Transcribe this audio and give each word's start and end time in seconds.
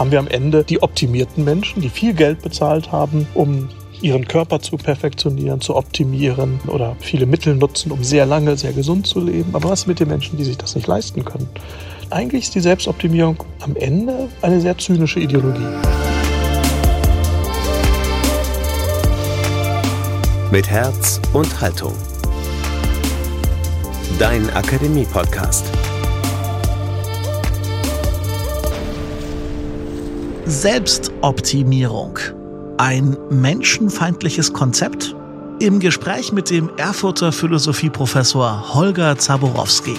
haben 0.00 0.10
wir 0.12 0.18
am 0.18 0.28
Ende 0.28 0.64
die 0.64 0.82
optimierten 0.82 1.44
Menschen, 1.44 1.82
die 1.82 1.90
viel 1.90 2.14
Geld 2.14 2.40
bezahlt 2.40 2.90
haben, 2.90 3.26
um 3.34 3.68
ihren 4.00 4.26
Körper 4.26 4.60
zu 4.60 4.78
perfektionieren, 4.78 5.60
zu 5.60 5.76
optimieren 5.76 6.58
oder 6.68 6.96
viele 7.00 7.26
Mittel 7.26 7.54
nutzen, 7.54 7.92
um 7.92 8.02
sehr 8.02 8.24
lange, 8.24 8.56
sehr 8.56 8.72
gesund 8.72 9.06
zu 9.06 9.20
leben. 9.20 9.54
Aber 9.54 9.68
was 9.68 9.86
mit 9.86 10.00
den 10.00 10.08
Menschen, 10.08 10.38
die 10.38 10.44
sich 10.44 10.56
das 10.56 10.74
nicht 10.74 10.86
leisten 10.86 11.22
können? 11.26 11.50
Eigentlich 12.08 12.44
ist 12.44 12.54
die 12.54 12.60
Selbstoptimierung 12.60 13.44
am 13.60 13.76
Ende 13.76 14.30
eine 14.40 14.62
sehr 14.62 14.78
zynische 14.78 15.20
Ideologie. 15.20 15.60
Mit 20.50 20.66
Herz 20.70 21.20
und 21.34 21.60
Haltung. 21.60 21.92
Dein 24.18 24.48
Akademie-Podcast. 24.48 25.66
Selbstoptimierung. 30.50 32.18
Ein 32.76 33.16
menschenfeindliches 33.30 34.52
Konzept? 34.52 35.14
Im 35.60 35.78
Gespräch 35.78 36.32
mit 36.32 36.50
dem 36.50 36.70
Erfurter 36.76 37.30
Philosophieprofessor 37.30 38.74
Holger 38.74 39.16
Zaborowski. 39.16 39.94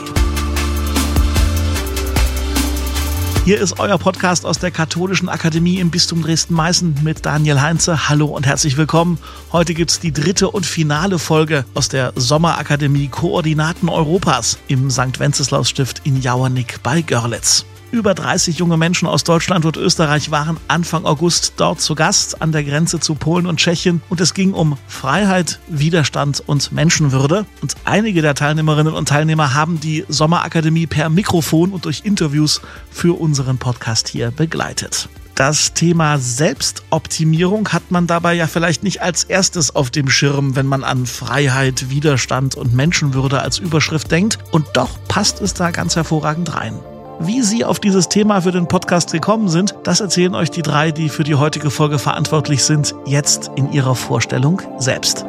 Hier 3.45 3.61
ist 3.61 3.79
euer 3.79 3.97
Podcast 3.97 4.45
aus 4.45 4.59
der 4.59 4.71
Katholischen 4.71 5.29
Akademie 5.29 5.79
im 5.79 5.89
Bistum 5.89 6.21
Dresden-Meißen 6.21 6.97
mit 7.01 7.25
Daniel 7.25 7.61
Heinze. 7.61 8.09
Hallo 8.09 8.25
und 8.25 8.45
herzlich 8.45 8.75
willkommen. 8.75 9.19
Heute 9.53 9.73
gibt 9.73 9.91
es 9.91 10.01
die 10.01 10.11
dritte 10.11 10.51
und 10.51 10.65
finale 10.65 11.17
Folge 11.17 11.63
aus 11.75 11.87
der 11.87 12.11
Sommerakademie 12.17 13.07
Koordinaten 13.07 13.87
Europas 13.87 14.57
im 14.67 14.91
St. 14.91 15.17
Wenceslaus 15.17 15.69
Stift 15.69 16.01
in 16.03 16.21
Jauernick 16.21 16.83
bei 16.83 17.01
Görlitz. 17.01 17.65
Über 17.91 18.13
30 18.13 18.57
junge 18.57 18.77
Menschen 18.77 19.05
aus 19.05 19.25
Deutschland 19.25 19.65
und 19.65 19.75
Österreich 19.75 20.31
waren 20.31 20.55
Anfang 20.69 21.03
August 21.03 21.53
dort 21.57 21.81
zu 21.81 21.93
Gast 21.93 22.41
an 22.41 22.53
der 22.53 22.63
Grenze 22.63 23.01
zu 23.01 23.15
Polen 23.15 23.45
und 23.45 23.57
Tschechien 23.57 24.01
und 24.07 24.21
es 24.21 24.33
ging 24.33 24.53
um 24.53 24.77
Freiheit, 24.87 25.59
Widerstand 25.67 26.41
und 26.45 26.71
Menschenwürde. 26.71 27.45
Und 27.61 27.75
einige 27.83 28.21
der 28.21 28.33
Teilnehmerinnen 28.33 28.93
und 28.93 29.09
Teilnehmer 29.09 29.53
haben 29.53 29.81
die 29.81 30.05
Sommerakademie 30.07 30.87
per 30.87 31.09
Mikrofon 31.09 31.71
und 31.71 31.83
durch 31.83 32.03
Interviews 32.05 32.61
für 32.89 33.19
unseren 33.19 33.57
Podcast 33.57 34.07
hier 34.07 34.31
begleitet. 34.31 35.09
Das 35.35 35.73
Thema 35.73 36.17
Selbstoptimierung 36.17 37.69
hat 37.69 37.91
man 37.91 38.07
dabei 38.07 38.35
ja 38.35 38.47
vielleicht 38.47 38.83
nicht 38.83 39.01
als 39.01 39.25
erstes 39.25 39.75
auf 39.75 39.89
dem 39.89 40.07
Schirm, 40.07 40.55
wenn 40.55 40.65
man 40.65 40.85
an 40.85 41.05
Freiheit, 41.05 41.89
Widerstand 41.89 42.55
und 42.55 42.73
Menschenwürde 42.73 43.41
als 43.41 43.57
Überschrift 43.57 44.11
denkt. 44.11 44.37
Und 44.51 44.65
doch 44.75 44.97
passt 45.09 45.41
es 45.41 45.53
da 45.53 45.71
ganz 45.71 45.97
hervorragend 45.97 46.53
rein. 46.53 46.79
Wie 47.23 47.43
Sie 47.43 47.63
auf 47.63 47.79
dieses 47.79 48.09
Thema 48.09 48.41
für 48.41 48.51
den 48.51 48.67
Podcast 48.67 49.11
gekommen 49.11 49.47
sind, 49.47 49.75
das 49.83 49.99
erzählen 49.99 50.33
euch 50.33 50.49
die 50.49 50.63
drei, 50.63 50.91
die 50.91 51.07
für 51.07 51.23
die 51.23 51.35
heutige 51.35 51.69
Folge 51.69 51.99
verantwortlich 51.99 52.63
sind, 52.63 52.95
jetzt 53.05 53.51
in 53.55 53.71
ihrer 53.71 53.93
Vorstellung 53.93 54.59
selbst. 54.79 55.23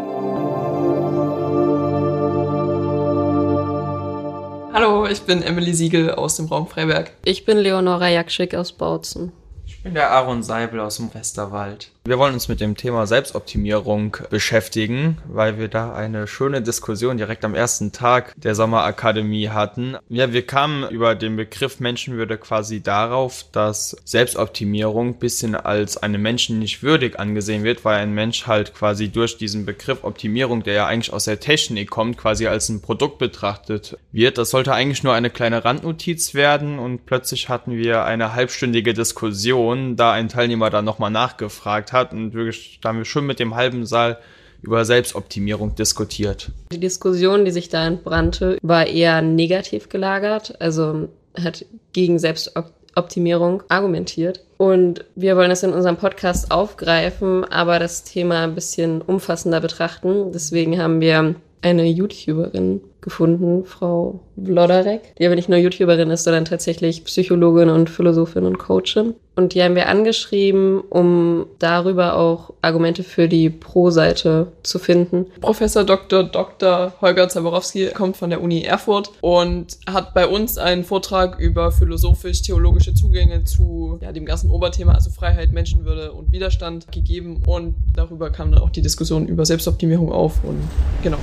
Hallo, 4.72 5.06
ich 5.06 5.20
bin 5.24 5.42
Emily 5.42 5.74
Siegel 5.74 6.12
aus 6.12 6.36
dem 6.36 6.46
Raum 6.46 6.66
Freiberg. 6.66 7.12
Ich 7.26 7.44
bin 7.44 7.58
Leonora 7.58 8.08
Jakschik 8.08 8.54
aus 8.54 8.72
Bautzen. 8.72 9.30
Ich 9.66 9.82
bin 9.82 9.92
der 9.92 10.12
Aaron 10.12 10.42
Seibel 10.42 10.80
aus 10.80 10.96
dem 10.96 11.12
Westerwald. 11.12 11.90
Wir 12.04 12.18
wollen 12.18 12.34
uns 12.34 12.48
mit 12.48 12.60
dem 12.60 12.76
Thema 12.76 13.06
Selbstoptimierung 13.06 14.16
beschäftigen, 14.28 15.18
weil 15.28 15.58
wir 15.58 15.68
da 15.68 15.94
eine 15.94 16.26
schöne 16.26 16.60
Diskussion 16.60 17.16
direkt 17.16 17.44
am 17.44 17.54
ersten 17.54 17.92
Tag 17.92 18.34
der 18.36 18.56
Sommerakademie 18.56 19.50
hatten. 19.50 19.96
Ja, 20.08 20.32
wir 20.32 20.44
kamen 20.44 20.88
über 20.90 21.14
den 21.14 21.36
Begriff 21.36 21.78
Menschenwürde 21.78 22.38
quasi 22.38 22.82
darauf, 22.82 23.44
dass 23.52 23.96
Selbstoptimierung 24.04 25.20
bisschen 25.20 25.54
als 25.54 25.96
eine 25.96 26.18
Menschen 26.18 26.58
nicht 26.58 26.82
würdig 26.82 27.20
angesehen 27.20 27.62
wird, 27.62 27.84
weil 27.84 27.98
ein 27.98 28.14
Mensch 28.14 28.48
halt 28.48 28.74
quasi 28.74 29.08
durch 29.08 29.36
diesen 29.36 29.64
Begriff 29.64 30.02
Optimierung, 30.02 30.64
der 30.64 30.74
ja 30.74 30.86
eigentlich 30.88 31.12
aus 31.12 31.26
der 31.26 31.38
Technik 31.38 31.90
kommt, 31.90 32.18
quasi 32.18 32.48
als 32.48 32.68
ein 32.68 32.82
Produkt 32.82 33.18
betrachtet 33.18 33.96
wird. 34.10 34.38
Das 34.38 34.50
sollte 34.50 34.74
eigentlich 34.74 35.04
nur 35.04 35.14
eine 35.14 35.30
kleine 35.30 35.64
Randnotiz 35.64 36.34
werden 36.34 36.80
und 36.80 37.06
plötzlich 37.06 37.48
hatten 37.48 37.76
wir 37.76 38.02
eine 38.04 38.34
halbstündige 38.34 38.92
Diskussion, 38.92 39.94
da 39.94 40.10
ein 40.10 40.28
Teilnehmer 40.28 40.68
dann 40.68 40.84
nochmal 40.84 41.12
nachgefragt 41.12 41.91
hat 41.92 42.12
und 42.12 42.34
wirklich, 42.34 42.78
da 42.82 42.90
haben 42.90 42.98
wir 42.98 43.04
schon 43.04 43.26
mit 43.26 43.38
dem 43.38 43.54
halben 43.54 43.86
Saal 43.86 44.18
über 44.62 44.84
Selbstoptimierung 44.84 45.74
diskutiert. 45.74 46.50
Die 46.72 46.80
Diskussion, 46.80 47.44
die 47.44 47.50
sich 47.50 47.68
da 47.68 47.86
entbrannte, 47.86 48.58
war 48.62 48.86
eher 48.86 49.20
negativ 49.20 49.88
gelagert, 49.88 50.60
also 50.60 51.08
hat 51.40 51.64
gegen 51.92 52.18
Selbstoptimierung 52.18 53.64
argumentiert. 53.68 54.44
Und 54.56 55.04
wir 55.16 55.36
wollen 55.36 55.50
das 55.50 55.64
in 55.64 55.72
unserem 55.72 55.96
Podcast 55.96 56.52
aufgreifen, 56.52 57.44
aber 57.44 57.80
das 57.80 58.04
Thema 58.04 58.44
ein 58.44 58.54
bisschen 58.54 59.02
umfassender 59.02 59.60
betrachten. 59.60 60.30
Deswegen 60.32 60.80
haben 60.80 61.00
wir 61.00 61.34
eine 61.62 61.86
YouTuberin 61.86 62.80
gefunden, 63.02 63.64
Frau 63.64 64.20
Vlodarek, 64.36 65.14
die 65.18 65.26
aber 65.26 65.34
nicht 65.34 65.48
nur 65.48 65.58
YouTuberin 65.58 66.10
ist, 66.10 66.24
sondern 66.24 66.44
tatsächlich 66.44 67.04
Psychologin 67.04 67.68
und 67.68 67.90
Philosophin 67.90 68.44
und 68.44 68.58
Coachin. 68.58 69.14
Und 69.34 69.54
die 69.54 69.62
haben 69.62 69.74
wir 69.74 69.88
angeschrieben, 69.88 70.80
um 70.80 71.46
darüber 71.58 72.16
auch 72.16 72.52
Argumente 72.60 73.02
für 73.02 73.28
die 73.28 73.48
Pro-Seite 73.48 74.52
zu 74.62 74.78
finden. 74.78 75.26
Professor 75.40 75.84
Dr. 75.84 76.24
Dr. 76.24 76.92
Holger 77.00 77.28
Zaborowski 77.28 77.86
kommt 77.88 78.18
von 78.18 78.28
der 78.28 78.42
Uni 78.42 78.62
Erfurt 78.62 79.10
und 79.22 79.78
hat 79.86 80.12
bei 80.12 80.26
uns 80.26 80.58
einen 80.58 80.84
Vortrag 80.84 81.38
über 81.38 81.72
philosophisch-theologische 81.72 82.92
Zugänge 82.92 83.44
zu 83.44 83.98
ja, 84.02 84.12
dem 84.12 84.26
ganzen 84.26 84.50
Oberthema, 84.50 84.92
also 84.92 85.10
Freiheit, 85.10 85.52
Menschenwürde 85.52 86.12
und 86.12 86.30
Widerstand 86.30 86.92
gegeben. 86.92 87.42
Und 87.46 87.74
darüber 87.94 88.30
kam 88.30 88.52
dann 88.52 88.60
auch 88.60 88.70
die 88.70 88.82
Diskussion 88.82 89.26
über 89.26 89.46
Selbstoptimierung 89.46 90.12
auf. 90.12 90.44
Und 90.44 90.60
genau. 91.02 91.18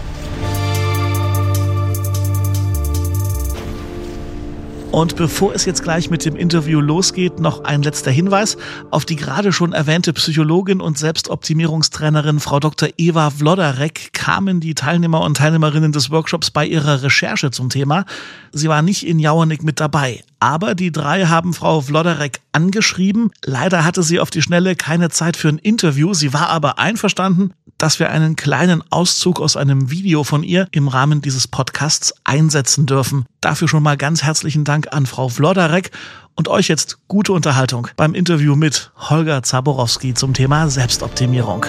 Und 4.92 5.16
bevor 5.16 5.54
es 5.54 5.66
jetzt 5.66 5.84
gleich 5.84 6.10
mit 6.10 6.26
dem 6.26 6.36
Interview 6.36 6.82
losgeht, 6.82 7.40
noch 7.40 7.64
ein 7.64 7.84
letzter 7.84 8.10
Hinweis 8.10 8.58
auf 8.90 9.06
die 9.06 9.16
gerade 9.16 9.54
schon 9.54 9.72
erwähnte 9.72 10.14
Psychologin 10.14 10.82
und 10.82 10.98
Selbstoptimierungstrainerin 10.98 12.40
Frau 12.40 12.60
Dr. 12.60 12.90
Eva 12.98 13.30
Vlodarek 13.30 14.14
kamen 14.14 14.60
die 14.60 14.74
Teilnehmer 14.74 15.22
und 15.22 15.38
Teilnehmerinnen 15.38 15.92
des 15.92 16.10
Workshops 16.10 16.50
bei 16.50 16.66
ihrer 16.66 17.04
Recherche 17.04 17.52
zum 17.52 17.70
Thema. 17.70 18.06
Sie 18.52 18.68
war 18.68 18.82
nicht 18.82 19.06
in 19.06 19.20
Jauernick 19.20 19.64
mit 19.64 19.80
dabei. 19.80 20.24
Aber 20.40 20.74
die 20.74 20.92
drei 20.92 21.26
haben 21.26 21.54
Frau 21.54 21.82
Vlodarek 21.82 22.40
angeschrieben. 22.54 23.32
Leider 23.44 23.84
hatte 23.84 24.04
sie 24.04 24.20
auf 24.20 24.30
die 24.30 24.42
Schnelle 24.42 24.76
keine 24.76 25.10
Zeit 25.10 25.36
für 25.36 25.50
ein 25.50 25.58
Interview. 25.58 26.14
Sie 26.14 26.34
war 26.34 26.50
aber 26.50 26.80
einverstanden, 26.80 27.52
dass 27.80 27.98
wir 27.98 28.12
einen 28.12 28.36
kleinen 28.36 28.84
Auszug 28.92 29.40
aus 29.40 29.58
einem 29.58 29.90
Video 29.90 30.24
von 30.24 30.44
ihr 30.44 30.68
im 30.72 30.88
Rahmen 30.88 31.22
dieses 31.22 31.48
Podcasts 31.48 32.14
einsetzen 32.24 32.86
dürfen. 32.86 33.26
Dafür 33.42 33.68
schon 33.68 33.82
mal 33.82 33.98
ganz 33.98 34.22
herzlichen 34.22 34.66
Dank 34.66 34.94
an 34.94 35.08
Frau 35.08 35.30
Vlodarek 35.30 35.90
und 36.36 36.48
euch 36.48 36.68
jetzt 36.68 37.00
gute 37.08 37.34
Unterhaltung 37.34 37.88
beim 37.96 38.14
Interview 38.14 38.56
mit 38.56 38.92
Holger 38.96 39.42
Zaborowski 39.42 40.14
zum 40.14 40.34
Thema 40.34 40.70
Selbstoptimierung. 40.70 41.66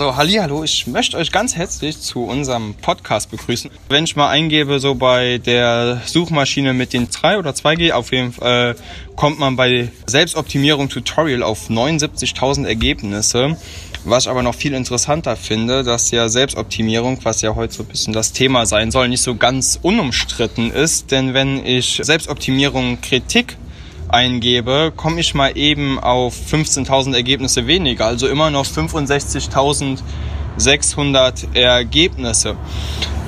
So, 0.00 0.16
hallo, 0.16 0.64
ich 0.64 0.86
möchte 0.86 1.18
euch 1.18 1.30
ganz 1.30 1.56
herzlich 1.56 2.00
zu 2.00 2.24
unserem 2.24 2.72
Podcast 2.72 3.30
begrüßen. 3.30 3.70
Wenn 3.90 4.04
ich 4.04 4.16
mal 4.16 4.30
eingebe, 4.30 4.78
so 4.78 4.94
bei 4.94 5.36
der 5.36 6.00
Suchmaschine 6.06 6.72
mit 6.72 6.94
den 6.94 7.10
3 7.10 7.38
oder 7.38 7.50
2G, 7.50 7.92
auf 7.92 8.10
jeden 8.10 8.32
Fall 8.32 8.76
äh, 8.78 9.14
kommt 9.14 9.38
man 9.38 9.56
bei 9.56 9.90
Selbstoptimierung 10.06 10.88
Tutorial 10.88 11.42
auf 11.42 11.68
79.000 11.68 12.66
Ergebnisse. 12.66 13.58
Was 14.04 14.24
ich 14.24 14.30
aber 14.30 14.42
noch 14.42 14.54
viel 14.54 14.72
interessanter 14.72 15.36
finde, 15.36 15.82
dass 15.84 16.10
ja 16.10 16.30
Selbstoptimierung, 16.30 17.18
was 17.22 17.42
ja 17.42 17.54
heute 17.54 17.74
so 17.74 17.82
ein 17.82 17.88
bisschen 17.88 18.14
das 18.14 18.32
Thema 18.32 18.64
sein 18.64 18.90
soll, 18.90 19.06
nicht 19.10 19.20
so 19.20 19.34
ganz 19.34 19.78
unumstritten 19.82 20.70
ist. 20.70 21.10
Denn 21.10 21.34
wenn 21.34 21.66
ich 21.66 22.00
Selbstoptimierung 22.02 23.02
Kritik 23.02 23.58
eingebe, 24.12 24.92
komme 24.94 25.20
ich 25.20 25.34
mal 25.34 25.56
eben 25.56 25.98
auf 25.98 26.34
15.000 26.34 27.14
Ergebnisse 27.14 27.66
weniger, 27.66 28.04
also 28.06 28.28
immer 28.28 28.50
noch 28.50 28.66
65.600 28.66 31.54
Ergebnisse. 31.54 32.56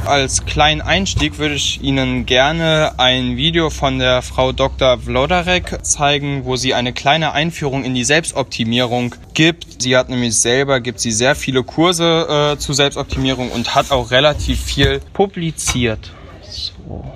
Als 0.05 0.47
kleinen 0.47 0.81
Einstieg 0.81 1.39
würde 1.39 1.55
ich 1.55 1.81
Ihnen 1.81 2.27
gerne 2.27 2.99
ein 2.99 3.37
Video 3.37 3.71
von 3.71 4.01
der 4.01 4.23
Frau 4.23 4.51
Dr. 4.51 4.99
Vlodarek 4.99 5.85
zeigen, 5.85 6.45
wo 6.45 6.57
sie 6.57 6.75
eine 6.75 6.93
kleine 6.93 7.31
Einführung 7.33 7.85
in 7.85 7.95
die 7.95 8.03
Selbstoptimierung 8.03 9.15
gibt. 9.35 9.81
Sie 9.81 9.97
hat 9.97 10.09
nämlich 10.09 10.37
selber, 10.37 10.81
gibt 10.81 10.99
sie 10.99 11.13
sehr 11.13 11.37
viele 11.37 11.63
Kurse 11.63 12.55
äh, 12.55 12.59
zu 12.59 12.73
Selbstoptimierung 12.73 13.53
und 13.53 13.77
hat 13.77 13.93
auch 13.93 14.11
relativ 14.11 14.61
viel 14.61 15.01
publiziert. 15.13 16.11
So. 16.43 17.15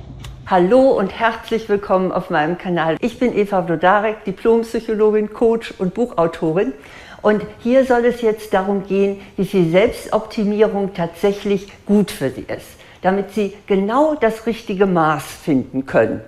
Hallo 0.49 0.93
und 0.93 1.09
herzlich 1.09 1.69
willkommen 1.69 2.13
auf 2.13 2.31
meinem 2.31 2.57
Kanal. 2.57 2.99
Ich 3.01 3.19
bin 3.19 3.37
Eva 3.37 3.63
Vlodarek, 3.63 4.23
Diplompsychologin, 4.25 5.33
Coach 5.33 5.75
und 5.79 5.93
Buchautorin. 5.93 6.73
Und 7.21 7.43
hier 7.59 7.85
soll 7.85 8.05
es 8.05 8.21
jetzt 8.23 8.55
darum 8.55 8.87
gehen, 8.87 9.21
wie 9.37 9.45
viel 9.45 9.69
Selbstoptimierung 9.73 10.95
tatsächlich 10.95 11.67
gut 11.85 12.13
für 12.13 12.31
Sie 12.31 12.47
ist. 12.47 12.77
damit 13.03 13.33
sie 13.33 13.55
genau 13.67 14.15
das 14.15 14.47
richtige 14.47 14.87
Maß 14.87 15.25
finden 15.25 15.87
können. 15.87 16.23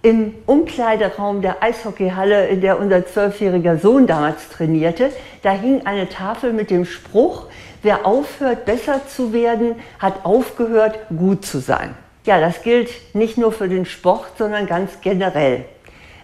Im 0.00 0.34
Umkleideraum 0.46 1.42
der 1.42 1.62
Eishockeyhalle, 1.62 2.48
in 2.48 2.60
der 2.60 2.80
unser 2.80 3.06
zwölfjähriger 3.06 3.76
Sohn 3.76 4.06
damals 4.06 4.48
trainierte, 4.48 5.10
da 5.42 5.50
hing 5.50 5.86
eine 5.86 6.08
Tafel 6.08 6.52
mit 6.52 6.70
dem 6.70 6.86
Spruch, 6.86 7.46
wer 7.82 8.06
aufhört, 8.06 8.64
besser 8.64 9.06
zu 9.06 9.32
werden, 9.32 9.76
hat 9.98 10.24
aufgehört, 10.24 10.98
gut 11.16 11.44
zu 11.44 11.58
sein. 11.58 11.94
Ja, 12.24 12.40
das 12.40 12.62
gilt 12.62 12.90
nicht 13.14 13.36
nur 13.36 13.50
für 13.50 13.68
den 13.68 13.84
Sport, 13.84 14.38
sondern 14.38 14.66
ganz 14.66 15.00
generell. 15.00 15.64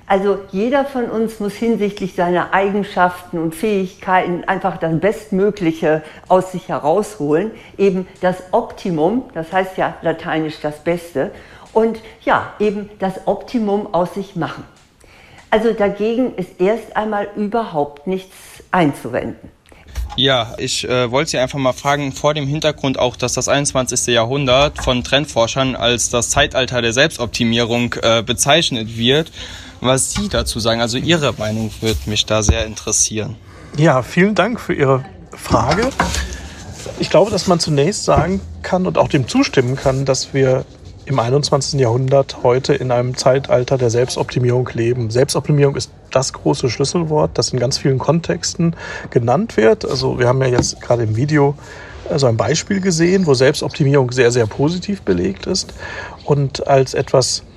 Also 0.07 0.39
jeder 0.53 0.87
von 0.87 1.11
uns 1.11 1.39
muss 1.39 1.55
hinsichtlich 1.55 2.15
seiner 2.15 2.55
Eigenschaften 2.55 3.39
und 3.39 3.55
Fähigkeiten 3.55 4.45
einfach 4.45 4.79
das 4.79 4.99
Bestmögliche 5.01 6.03
aus 6.29 6.53
sich 6.53 6.69
herausholen, 6.69 7.51
eben 7.77 8.09
das 8.23 8.37
Optimum, 8.53 9.25
das 9.35 9.53
heißt 9.53 9.77
ja 9.77 9.97
lateinisch 10.01 10.61
das 10.63 10.83
Beste, 10.83 11.31
und 11.75 12.01
ja, 12.23 12.55
eben 12.59 12.89
das 13.01 13.27
Optimum 13.27 13.93
aus 13.93 14.15
sich 14.15 14.35
machen. 14.35 14.65
Also 15.51 15.73
dagegen 15.73 16.35
ist 16.37 16.61
erst 16.61 16.97
einmal 16.97 17.29
überhaupt 17.37 18.07
nichts 18.07 18.35
einzuwenden. 18.71 19.51
Ja, 20.19 20.55
ich 20.59 20.83
äh, 20.89 21.13
wollte 21.13 21.31
Sie 21.31 21.39
einfach 21.39 21.61
mal 21.61 21.73
fragen, 21.73 22.11
vor 22.11 22.35
dem 22.35 22.49
Hintergrund 22.49 22.99
auch, 22.99 23.15
dass 23.15 23.35
das 23.35 23.47
21. 23.47 24.09
Jahrhundert 24.09 24.83
von 24.83 25.05
Trendforschern 25.05 25.77
als 25.77 26.11
das 26.11 26.31
Zeitalter 26.31 26.83
der 26.83 26.93
Selbstoptimierung 26.93 27.95
äh, 28.03 28.25
bezeichnet 28.25 28.97
wird, 28.99 29.31
was 29.81 30.11
Sie 30.11 30.29
dazu 30.29 30.59
sagen. 30.59 30.81
Also 30.81 30.99
Ihre 30.99 31.35
Meinung 31.35 31.71
würde 31.81 32.01
mich 32.07 32.27
da 32.27 32.43
sehr 32.43 32.67
interessieren. 32.67 33.37
Ja, 33.77 34.03
vielen 34.03 34.35
Dank 34.35 34.59
für 34.59 34.75
Ihre 34.75 35.05
Frage. 35.37 35.89
Ich 36.99 37.11
glaube, 37.11 37.31
dass 37.31 37.47
man 37.47 37.61
zunächst 37.61 38.03
sagen 38.03 38.41
kann 38.63 38.89
und 38.89 38.99
auch 38.99 39.07
dem 39.07 39.29
zustimmen 39.29 39.77
kann, 39.77 40.05
dass 40.05 40.35
wir 40.35 40.65
im 41.09 41.19
21. 41.19 41.81
Jahrhundert 41.81 42.43
heute 42.43 42.75
in 42.75 42.91
einem 42.91 43.17
Zeitalter 43.17 43.79
der 43.79 43.89
Selbstoptimierung 43.89 44.69
leben. 44.75 45.11
Selbstoptimierung 45.11 45.75
ist 45.75 45.91
das 46.11 46.35
große 46.35 46.69
Schlüsselwort, 46.69 47.31
das 47.39 47.53
in 47.53 47.59
ganz 47.59 47.79
vielen 47.79 47.99
Kontexten 47.99 48.77
genannt 49.09 49.57
wird. 49.57 49.89
Also 49.89 50.19
wir 50.19 50.29
haben 50.29 50.41
ja 50.43 50.49
jetzt 50.49 50.83
gerade 50.83 51.05
im 51.05 51.17
Video 51.17 51.55
so 52.15 52.27
ein 52.27 52.37
Beispiel 52.37 52.81
gesehen, 52.81 53.27
wo 53.27 53.33
Selbstoptimierung 53.33 54.13
sehr, 54.13 54.31
sehr 54.31 54.47
positiv 54.47 55.03
belegt 55.03 55.47
ist 55.47 55.73
und 56.25 56.67
als 56.67 56.93
etwas 56.93 57.41
äh, 57.41 57.48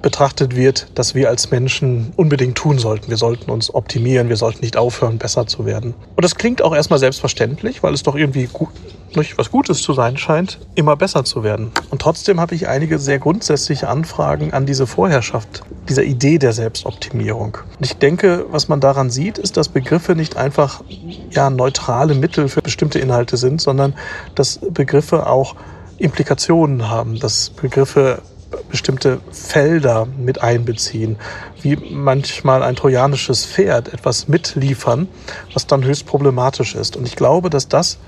betrachtet 0.00 0.56
wird, 0.56 0.86
dass 0.94 1.14
wir 1.14 1.28
als 1.28 1.50
Menschen 1.50 2.12
unbedingt 2.16 2.56
tun 2.56 2.78
sollten. 2.78 3.08
Wir 3.08 3.16
sollten 3.16 3.50
uns 3.50 3.72
optimieren, 3.74 4.28
wir 4.28 4.36
sollten 4.36 4.60
nicht 4.60 4.76
aufhören, 4.76 5.18
besser 5.18 5.46
zu 5.46 5.64
werden. 5.66 5.94
Und 6.16 6.24
das 6.24 6.34
klingt 6.34 6.62
auch 6.62 6.74
erstmal 6.74 6.98
selbstverständlich, 6.98 7.82
weil 7.82 7.94
es 7.94 8.02
doch 8.02 8.14
irgendwie 8.14 8.48
gut, 8.52 8.70
nicht 9.16 9.38
was 9.38 9.50
Gutes 9.50 9.82
zu 9.82 9.92
sein 9.92 10.16
scheint, 10.16 10.58
immer 10.74 10.96
besser 10.96 11.24
zu 11.24 11.42
werden. 11.42 11.70
Und 11.90 12.02
trotzdem 12.02 12.40
habe 12.40 12.54
ich 12.54 12.68
einige 12.68 12.98
sehr 12.98 13.18
grundsätzliche 13.18 13.88
Anfragen 13.88 14.52
an 14.52 14.66
diese 14.66 14.86
Vorherrschaft, 14.86 15.62
dieser 15.88 16.04
Idee 16.04 16.38
der 16.38 16.52
Selbstoptimierung. 16.52 17.58
Und 17.78 17.84
ich 17.84 17.96
denke, 17.96 18.46
was 18.50 18.68
man 18.68 18.80
daran 18.80 19.10
sieht, 19.10 19.38
ist, 19.38 19.56
dass 19.56 19.68
Begriffe 19.68 20.14
nicht 20.14 20.36
einfach 20.36 20.82
ja, 21.30 21.50
neutrale 21.50 22.14
Mittel 22.14 22.48
für 22.48 22.62
bestimmte 22.62 22.98
Inhalte 22.98 23.36
sind, 23.36 23.60
sondern 23.60 23.94
dass 24.34 24.60
Begriffe 24.70 25.26
auch 25.26 25.54
Implikationen 25.98 26.88
haben, 26.88 27.18
dass 27.18 27.50
Begriffe 27.50 28.22
bestimmte 28.70 29.20
Felder 29.30 30.06
mit 30.06 30.42
einbeziehen, 30.42 31.16
wie 31.62 31.76
manchmal 31.76 32.62
ein 32.62 32.76
trojanisches 32.76 33.44
Pferd 33.44 33.92
etwas 33.92 34.28
mitliefern, 34.28 35.08
was 35.52 35.66
dann 35.66 35.84
höchst 35.84 36.06
problematisch 36.06 36.74
ist. 36.74 36.96
Und 36.96 37.06
ich 37.06 37.16
glaube, 37.16 37.50
dass 37.50 37.68
das 37.68 37.98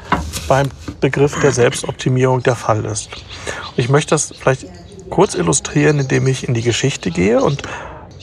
beim 0.49 0.69
Begriff 1.01 1.41
der 1.41 1.53
Selbstoptimierung 1.53 2.43
der 2.43 2.57
Fall 2.57 2.85
ist. 2.85 3.09
Und 3.13 3.79
ich 3.79 3.89
möchte 3.89 4.11
das 4.11 4.35
vielleicht 4.39 4.67
kurz 5.11 5.35
illustrieren, 5.35 5.99
indem 5.99 6.27
ich 6.27 6.49
in 6.49 6.55
die 6.55 6.63
Geschichte 6.63 7.11
gehe 7.11 7.43
und 7.43 7.63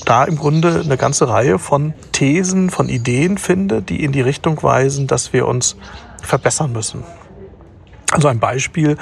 da 0.06 0.24
im 0.24 0.38
Grunde 0.38 0.82
eine 0.84 0.98
ganze 0.98 1.30
Reihe 1.30 1.60
von 1.60 1.94
Thesen, 2.12 2.70
von 2.70 2.90
Ideen 2.90 3.38
finde, 3.38 3.82
die 3.82 4.04
in 4.04 4.12
die 4.12 4.22
Richtung 4.22 4.62
weisen, 4.64 5.08
dass 5.08 5.32
wir 5.32 5.48
uns 5.48 5.76
verbessern 6.24 6.72
müssen. 6.72 7.04
Also 8.12 8.28
ein 8.28 8.40
Beispiel 8.40 8.98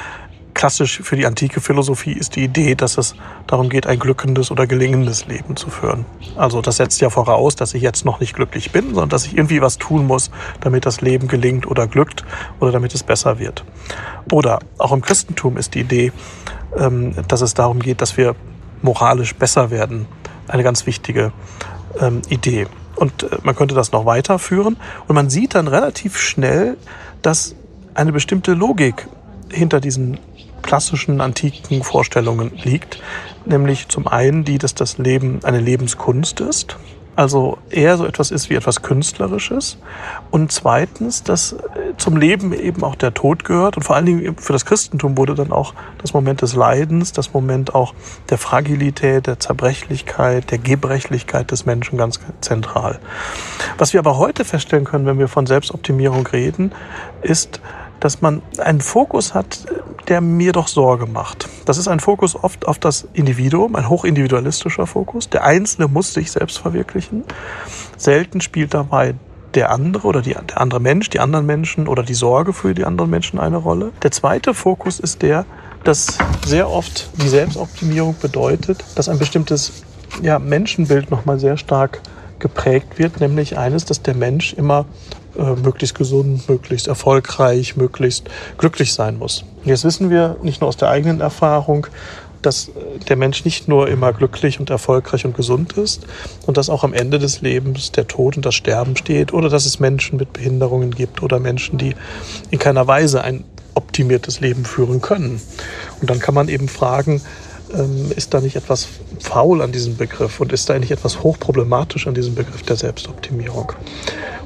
klassisch 0.59 0.99
für 1.03 1.15
die 1.15 1.25
antike 1.25 1.61
Philosophie 1.61 2.11
ist 2.11 2.35
die 2.35 2.43
Idee, 2.43 2.75
dass 2.75 2.97
es 2.97 3.15
darum 3.47 3.69
geht, 3.69 3.87
ein 3.87 3.97
glückendes 3.97 4.51
oder 4.51 4.67
gelingendes 4.67 5.25
Leben 5.25 5.55
zu 5.55 5.69
führen. 5.69 6.05
Also 6.35 6.61
das 6.61 6.75
setzt 6.75 6.99
ja 6.99 7.09
voraus, 7.09 7.55
dass 7.55 7.73
ich 7.73 7.81
jetzt 7.81 8.03
noch 8.03 8.19
nicht 8.19 8.35
glücklich 8.35 8.73
bin, 8.73 8.89
sondern 8.89 9.07
dass 9.07 9.25
ich 9.25 9.37
irgendwie 9.37 9.61
was 9.61 9.77
tun 9.77 10.05
muss, 10.05 10.31
damit 10.59 10.85
das 10.85 10.99
Leben 10.99 11.29
gelingt 11.29 11.65
oder 11.65 11.87
glückt 11.87 12.25
oder 12.59 12.73
damit 12.73 12.93
es 12.93 13.03
besser 13.03 13.39
wird. 13.39 13.63
Oder 14.33 14.59
auch 14.77 14.91
im 14.91 14.99
Christentum 14.99 15.55
ist 15.55 15.75
die 15.75 15.79
Idee, 15.79 16.11
ähm, 16.77 17.13
dass 17.29 17.39
es 17.39 17.53
darum 17.53 17.79
geht, 17.79 18.01
dass 18.01 18.17
wir 18.17 18.35
moralisch 18.81 19.35
besser 19.35 19.71
werden. 19.71 20.07
Eine 20.49 20.63
ganz 20.63 20.85
wichtige 20.85 21.31
ähm, 22.01 22.21
Idee. 22.27 22.67
Und 22.97 23.23
äh, 23.23 23.37
man 23.43 23.55
könnte 23.55 23.75
das 23.75 23.93
noch 23.93 24.05
weiterführen. 24.05 24.75
Und 25.07 25.15
man 25.15 25.29
sieht 25.29 25.55
dann 25.55 25.69
relativ 25.69 26.17
schnell, 26.17 26.75
dass 27.21 27.55
eine 27.93 28.11
bestimmte 28.11 28.55
Logik 28.55 29.07
hinter 29.51 29.79
diesen 29.79 30.19
klassischen 30.61 31.21
antiken 31.21 31.83
Vorstellungen 31.83 32.51
liegt, 32.63 33.01
nämlich 33.45 33.87
zum 33.87 34.07
einen 34.07 34.43
die, 34.43 34.57
dass 34.57 34.75
das 34.75 34.97
Leben 34.97 35.39
eine 35.43 35.59
Lebenskunst 35.59 36.39
ist, 36.39 36.77
also 37.19 37.57
eher 37.69 37.97
so 37.97 38.05
etwas 38.05 38.31
ist 38.31 38.49
wie 38.49 38.55
etwas 38.55 38.81
Künstlerisches. 38.81 39.77
Und 40.31 40.53
zweitens, 40.53 41.21
dass 41.21 41.51
äh, 41.51 41.57
zum 41.97 42.15
Leben 42.15 42.53
eben 42.53 42.81
auch 42.81 42.95
der 42.95 43.13
Tod 43.13 43.43
gehört. 43.43 43.75
Und 43.75 43.83
vor 43.83 43.97
allen 43.97 44.05
Dingen 44.05 44.37
für 44.37 44.53
das 44.53 44.63
Christentum 44.63 45.17
wurde 45.17 45.35
dann 45.35 45.51
auch 45.51 45.73
das 45.97 46.13
Moment 46.13 46.41
des 46.41 46.55
Leidens, 46.55 47.11
das 47.11 47.33
Moment 47.33 47.75
auch 47.75 47.93
der 48.29 48.37
Fragilität, 48.37 49.27
der 49.27 49.37
Zerbrechlichkeit, 49.37 50.49
der 50.49 50.59
Gebrechlichkeit 50.59 51.51
des 51.51 51.65
Menschen 51.65 51.97
ganz 51.97 52.21
zentral. 52.39 52.99
Was 53.77 53.91
wir 53.91 53.99
aber 53.99 54.17
heute 54.17 54.45
feststellen 54.45 54.85
können, 54.85 55.05
wenn 55.05 55.19
wir 55.19 55.27
von 55.27 55.45
Selbstoptimierung 55.45 56.25
reden, 56.25 56.71
ist, 57.21 57.59
dass 57.99 58.21
man 58.21 58.41
einen 58.59 58.79
Fokus 58.79 59.33
hat, 59.33 59.65
der 60.09 60.21
mir 60.21 60.51
doch 60.51 60.67
Sorge 60.67 61.05
macht. 61.05 61.47
Das 61.65 61.77
ist 61.77 61.87
ein 61.87 61.99
Fokus 61.99 62.35
oft 62.35 62.67
auf 62.67 62.79
das 62.79 63.07
Individuum, 63.13 63.75
ein 63.75 63.89
hochindividualistischer 63.89 64.87
Fokus. 64.87 65.29
Der 65.29 65.43
Einzelne 65.43 65.87
muss 65.87 66.13
sich 66.13 66.31
selbst 66.31 66.57
verwirklichen. 66.57 67.23
Selten 67.97 68.41
spielt 68.41 68.73
dabei 68.73 69.15
der 69.53 69.71
andere 69.71 70.07
oder 70.07 70.21
die, 70.21 70.33
der 70.33 70.61
andere 70.61 70.79
Mensch, 70.79 71.09
die 71.09 71.19
anderen 71.19 71.45
Menschen 71.45 71.87
oder 71.87 72.03
die 72.03 72.13
Sorge 72.13 72.53
für 72.53 72.73
die 72.73 72.85
anderen 72.85 73.09
Menschen 73.09 73.39
eine 73.39 73.57
Rolle. 73.57 73.91
Der 74.03 74.11
zweite 74.11 74.53
Fokus 74.53 74.99
ist 74.99 75.21
der, 75.21 75.45
dass 75.83 76.17
sehr 76.45 76.69
oft 76.69 77.09
die 77.21 77.29
Selbstoptimierung 77.29 78.15
bedeutet, 78.21 78.83
dass 78.95 79.09
ein 79.09 79.17
bestimmtes 79.17 79.83
ja, 80.21 80.39
Menschenbild 80.39 81.09
nochmal 81.09 81.39
sehr 81.39 81.57
stark 81.57 82.01
geprägt 82.39 82.97
wird, 82.97 83.19
nämlich 83.19 83.57
eines, 83.57 83.85
dass 83.85 84.01
der 84.01 84.15
Mensch 84.15 84.53
immer 84.53 84.85
äh, 85.37 85.55
möglichst 85.55 85.95
gesund, 85.95 86.47
möglichst 86.49 86.87
erfolgreich, 86.87 87.75
möglichst 87.75 88.29
glücklich 88.57 88.93
sein 88.93 89.17
muss. 89.17 89.45
Jetzt 89.63 89.83
wissen 89.83 90.09
wir 90.09 90.37
nicht 90.41 90.61
nur 90.61 90.67
aus 90.67 90.77
der 90.77 90.89
eigenen 90.89 91.21
Erfahrung, 91.21 91.87
dass 92.41 92.69
äh, 92.69 92.71
der 93.07 93.15
Mensch 93.15 93.45
nicht 93.45 93.67
nur 93.67 93.87
immer 93.89 94.13
glücklich 94.13 94.59
und 94.59 94.69
erfolgreich 94.69 95.25
und 95.25 95.35
gesund 95.35 95.73
ist 95.73 96.05
und 96.45 96.57
dass 96.57 96.69
auch 96.69 96.83
am 96.83 96.93
Ende 96.93 97.19
des 97.19 97.41
Lebens 97.41 97.91
der 97.91 98.07
Tod 98.07 98.37
und 98.37 98.45
das 98.45 98.55
Sterben 98.55 98.95
steht 98.95 99.33
oder 99.33 99.49
dass 99.49 99.65
es 99.65 99.79
Menschen 99.79 100.17
mit 100.17 100.33
Behinderungen 100.33 100.91
gibt 100.91 101.21
oder 101.21 101.39
Menschen, 101.39 101.77
die 101.77 101.95
in 102.49 102.59
keiner 102.59 102.87
Weise 102.87 103.23
ein 103.23 103.43
optimiertes 103.75 104.39
Leben 104.39 104.65
führen 104.65 105.01
können. 105.01 105.41
Und 106.01 106.09
dann 106.09 106.19
kann 106.19 106.33
man 106.33 106.49
eben 106.49 106.67
fragen, 106.67 107.21
ähm, 107.73 108.11
ist 108.15 108.33
da 108.33 108.41
nicht 108.41 108.55
etwas 108.55 108.87
faul 109.19 109.61
an 109.61 109.71
diesem 109.71 109.97
Begriff 109.97 110.39
und 110.39 110.51
ist 110.51 110.69
da 110.69 110.77
nicht 110.77 110.91
etwas 110.91 111.23
hochproblematisch 111.23 112.07
an 112.07 112.13
diesem 112.13 112.35
Begriff 112.35 112.63
der 112.63 112.75
Selbstoptimierung? 112.75 113.73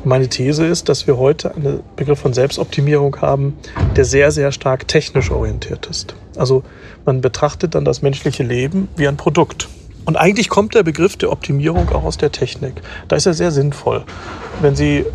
Und 0.04 0.06
meine 0.06 0.28
These 0.28 0.66
ist, 0.66 0.90
dass 0.90 1.08
wir 1.08 1.18
heute 1.18 1.56
einen 1.56 1.80
Begriff 1.96 2.20
von 2.20 2.34
Selbstoptimierung 2.34 3.18
haben, 3.22 3.58
der 3.96 4.06
sehr, 4.06 4.32
sehr 4.32 4.52
stark 4.52 4.88
technisch 4.88 5.32
orientiert 5.32 5.88
ist. 5.88 6.16
Also 6.36 6.64
man 7.06 7.22
betrachtet 7.22 7.76
dann 7.76 7.86
das 7.86 8.02
menschliche 8.02 8.44
Leben 8.44 8.90
wie 8.96 9.08
ein 9.08 9.18
Produkt. 9.18 9.70
Und 10.06 10.18
eigentlich 10.18 10.50
kommt 10.50 10.76
der 10.76 10.84
Begriff 10.84 11.16
der 11.16 11.32
Optimierung 11.32 11.90
auch 11.90 12.04
aus 12.04 12.18
der 12.18 12.32
Technik. 12.32 12.74
Da 13.08 13.16
ist 13.16 13.26
er 13.26 13.34
sehr 13.34 13.52
sinnvoll. 13.52 14.04
Wenn 14.62 14.76
Sie 14.76 15.06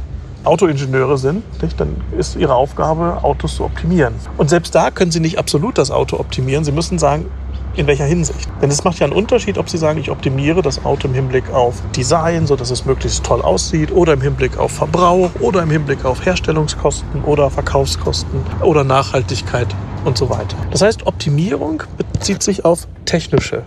Autoingenieure 0.44 1.18
sind, 1.18 1.62
nicht, 1.62 1.78
dann 1.78 1.96
ist 2.16 2.36
ihre 2.36 2.54
Aufgabe, 2.54 3.22
Autos 3.22 3.56
zu 3.56 3.64
optimieren. 3.64 4.14
Und 4.38 4.48
selbst 4.48 4.74
da 4.74 4.90
können 4.90 5.10
Sie 5.10 5.20
nicht 5.20 5.38
absolut 5.38 5.76
das 5.76 5.90
Auto 5.90 6.18
optimieren. 6.18 6.64
Sie 6.64 6.72
müssen 6.72 6.98
sagen, 6.98 7.26
in 7.74 7.86
welcher 7.86 8.04
Hinsicht? 8.04 8.48
Denn 8.60 8.70
es 8.70 8.84
macht 8.84 8.98
ja 8.98 9.06
einen 9.06 9.14
Unterschied, 9.14 9.58
ob 9.58 9.68
Sie 9.68 9.78
sagen, 9.78 9.98
ich 9.98 10.10
optimiere 10.10 10.62
das 10.62 10.84
Auto 10.84 11.08
im 11.08 11.14
Hinblick 11.14 11.50
auf 11.50 11.80
Design, 11.96 12.46
so 12.46 12.56
dass 12.56 12.70
es 12.70 12.84
möglichst 12.84 13.24
toll 13.24 13.42
aussieht, 13.42 13.92
oder 13.92 14.14
im 14.14 14.20
Hinblick 14.20 14.58
auf 14.58 14.72
Verbrauch, 14.72 15.30
oder 15.40 15.62
im 15.62 15.70
Hinblick 15.70 16.04
auf 16.04 16.24
Herstellungskosten 16.24 17.22
oder 17.24 17.50
Verkaufskosten 17.50 18.40
oder 18.62 18.84
Nachhaltigkeit 18.84 19.68
und 20.04 20.18
so 20.18 20.30
weiter. 20.30 20.56
Das 20.70 20.82
heißt, 20.82 21.06
Optimierung 21.06 21.82
bezieht 22.12 22.42
sich 22.42 22.64
auf 22.64 22.86
technische 23.04 23.62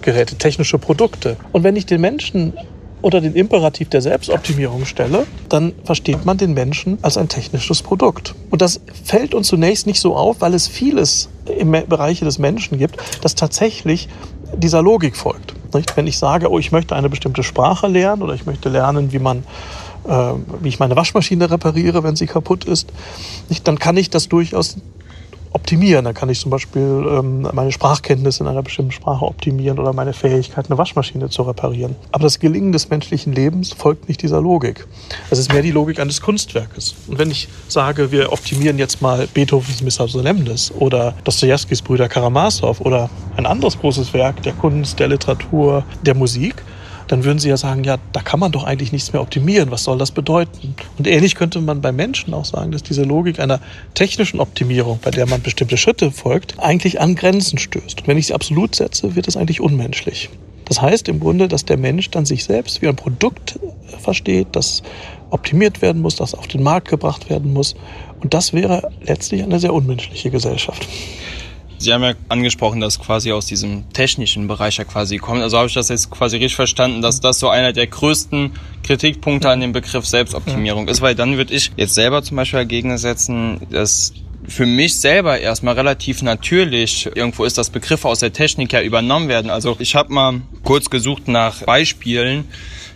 Geräte, 0.00 0.36
technische 0.36 0.78
Produkte. 0.78 1.36
Und 1.52 1.64
wenn 1.64 1.76
ich 1.76 1.86
den 1.86 2.00
Menschen 2.00 2.54
oder 3.02 3.20
den 3.20 3.34
Imperativ 3.34 3.90
der 3.90 4.00
Selbstoptimierung 4.00 4.84
stelle, 4.86 5.26
dann 5.48 5.72
versteht 5.84 6.24
man 6.24 6.38
den 6.38 6.54
Menschen 6.54 6.98
als 7.02 7.16
ein 7.16 7.28
technisches 7.28 7.82
Produkt. 7.82 8.34
Und 8.50 8.62
das 8.62 8.80
fällt 9.04 9.34
uns 9.34 9.48
zunächst 9.48 9.86
nicht 9.86 10.00
so 10.00 10.16
auf, 10.16 10.40
weil 10.40 10.54
es 10.54 10.68
vieles 10.68 11.28
im 11.58 11.72
Bereiche 11.72 12.24
des 12.24 12.38
Menschen 12.38 12.78
gibt, 12.78 12.96
das 13.20 13.34
tatsächlich 13.34 14.08
dieser 14.56 14.82
Logik 14.82 15.16
folgt. 15.16 15.54
Wenn 15.94 16.06
ich 16.06 16.18
sage, 16.18 16.50
oh, 16.50 16.58
ich 16.58 16.72
möchte 16.72 16.94
eine 16.94 17.08
bestimmte 17.08 17.42
Sprache 17.42 17.86
lernen 17.88 18.22
oder 18.22 18.34
ich 18.34 18.46
möchte 18.46 18.68
lernen, 18.68 19.12
wie 19.12 19.18
man 19.18 19.44
äh, 20.06 20.32
wie 20.60 20.68
ich 20.68 20.78
meine 20.78 20.96
Waschmaschine 20.96 21.50
repariere, 21.50 22.02
wenn 22.02 22.16
sie 22.16 22.26
kaputt 22.26 22.64
ist, 22.64 22.92
dann 23.64 23.78
kann 23.78 23.96
ich 23.96 24.10
das 24.10 24.28
durchaus 24.28 24.76
optimieren. 25.52 26.04
Dann 26.04 26.14
kann 26.14 26.28
ich 26.28 26.40
zum 26.40 26.50
Beispiel 26.50 26.80
ähm, 26.80 27.48
meine 27.52 27.72
Sprachkenntnisse 27.72 28.42
in 28.42 28.48
einer 28.48 28.62
bestimmten 28.62 28.92
Sprache 28.92 29.24
optimieren 29.24 29.78
oder 29.78 29.92
meine 29.92 30.12
Fähigkeit, 30.12 30.66
eine 30.68 30.78
Waschmaschine 30.78 31.30
zu 31.30 31.42
reparieren. 31.42 31.96
Aber 32.12 32.24
das 32.24 32.38
Gelingen 32.38 32.72
des 32.72 32.90
menschlichen 32.90 33.32
Lebens 33.32 33.72
folgt 33.72 34.08
nicht 34.08 34.22
dieser 34.22 34.40
Logik. 34.40 34.86
Es 35.30 35.38
ist 35.38 35.52
mehr 35.52 35.62
die 35.62 35.70
Logik 35.70 36.00
eines 36.00 36.20
Kunstwerkes. 36.20 36.94
Und 37.06 37.18
wenn 37.18 37.30
ich 37.30 37.48
sage, 37.68 38.12
wir 38.12 38.32
optimieren 38.32 38.78
jetzt 38.78 39.02
mal 39.02 39.26
Beethovens 39.32 39.82
Missa 39.82 40.08
Solemnis 40.08 40.72
oder 40.78 41.14
Dostojewskis 41.24 41.82
Brüder 41.82 42.08
Karamasow 42.08 42.80
oder 42.80 43.10
ein 43.36 43.46
anderes 43.46 43.78
großes 43.78 44.12
Werk 44.14 44.42
der 44.42 44.52
Kunst, 44.52 44.98
der 44.98 45.08
Literatur, 45.08 45.84
der 46.04 46.14
Musik, 46.14 46.62
dann 47.08 47.24
würden 47.24 47.38
Sie 47.38 47.48
ja 47.48 47.56
sagen, 47.56 47.84
ja, 47.84 47.98
da 48.12 48.20
kann 48.20 48.40
man 48.40 48.52
doch 48.52 48.64
eigentlich 48.64 48.92
nichts 48.92 49.12
mehr 49.12 49.22
optimieren. 49.22 49.70
Was 49.70 49.84
soll 49.84 49.98
das 49.98 50.10
bedeuten? 50.10 50.74
Und 50.98 51.06
ähnlich 51.06 51.34
könnte 51.34 51.60
man 51.60 51.80
bei 51.80 51.92
Menschen 51.92 52.34
auch 52.34 52.44
sagen, 52.44 52.72
dass 52.72 52.82
diese 52.82 53.02
Logik 53.02 53.40
einer 53.40 53.60
technischen 53.94 54.40
Optimierung, 54.40 54.98
bei 55.02 55.10
der 55.10 55.26
man 55.26 55.42
bestimmte 55.42 55.76
Schritte 55.76 56.10
folgt, 56.10 56.58
eigentlich 56.58 57.00
an 57.00 57.14
Grenzen 57.14 57.58
stößt. 57.58 58.00
Und 58.00 58.08
wenn 58.08 58.18
ich 58.18 58.28
sie 58.28 58.34
absolut 58.34 58.74
setze, 58.74 59.14
wird 59.14 59.28
es 59.28 59.36
eigentlich 59.36 59.60
unmenschlich. 59.60 60.30
Das 60.64 60.80
heißt 60.80 61.08
im 61.08 61.20
Grunde, 61.20 61.48
dass 61.48 61.64
der 61.64 61.76
Mensch 61.76 62.10
dann 62.10 62.24
sich 62.24 62.44
selbst 62.44 62.82
wie 62.82 62.88
ein 62.88 62.96
Produkt 62.96 63.58
versteht, 64.00 64.48
das 64.52 64.82
optimiert 65.30 65.82
werden 65.82 66.00
muss, 66.02 66.16
das 66.16 66.34
auf 66.34 66.46
den 66.46 66.62
Markt 66.62 66.88
gebracht 66.88 67.28
werden 67.28 67.52
muss. 67.52 67.74
Und 68.20 68.34
das 68.34 68.52
wäre 68.52 68.90
letztlich 69.02 69.42
eine 69.42 69.58
sehr 69.58 69.74
unmenschliche 69.74 70.30
Gesellschaft. 70.30 70.86
Sie 71.82 71.92
haben 71.92 72.02
ja 72.02 72.14
angesprochen, 72.28 72.80
dass 72.80 72.98
quasi 72.98 73.32
aus 73.32 73.46
diesem 73.46 73.92
technischen 73.92 74.46
Bereich 74.46 74.76
ja 74.76 74.84
quasi 74.84 75.18
kommt. 75.18 75.42
Also 75.42 75.58
habe 75.58 75.66
ich 75.66 75.74
das 75.74 75.88
jetzt 75.88 76.10
quasi 76.10 76.36
richtig 76.36 76.54
verstanden, 76.54 77.02
dass 77.02 77.20
das 77.20 77.38
so 77.38 77.48
einer 77.48 77.72
der 77.72 77.86
größten 77.86 78.52
Kritikpunkte 78.82 79.50
an 79.50 79.60
dem 79.60 79.72
Begriff 79.72 80.06
Selbstoptimierung 80.06 80.88
ist, 80.88 81.02
weil 81.02 81.14
dann 81.14 81.36
würde 81.36 81.54
ich 81.54 81.72
jetzt 81.76 81.94
selber 81.94 82.22
zum 82.22 82.36
Beispiel 82.36 82.60
dagegen 82.60 82.96
setzen, 82.98 83.60
dass 83.70 84.12
für 84.46 84.66
mich 84.66 85.00
selber 85.00 85.38
erstmal 85.38 85.74
relativ 85.74 86.22
natürlich 86.22 87.06
irgendwo 87.14 87.44
ist, 87.44 87.58
dass 87.58 87.70
Begriffe 87.70 88.08
aus 88.08 88.20
der 88.20 88.32
Technik 88.32 88.72
ja 88.72 88.82
übernommen 88.82 89.28
werden. 89.28 89.50
Also 89.50 89.76
ich 89.78 89.94
habe 89.94 90.12
mal 90.12 90.40
kurz 90.64 90.90
gesucht 90.90 91.28
nach 91.28 91.62
Beispielen, 91.62 92.44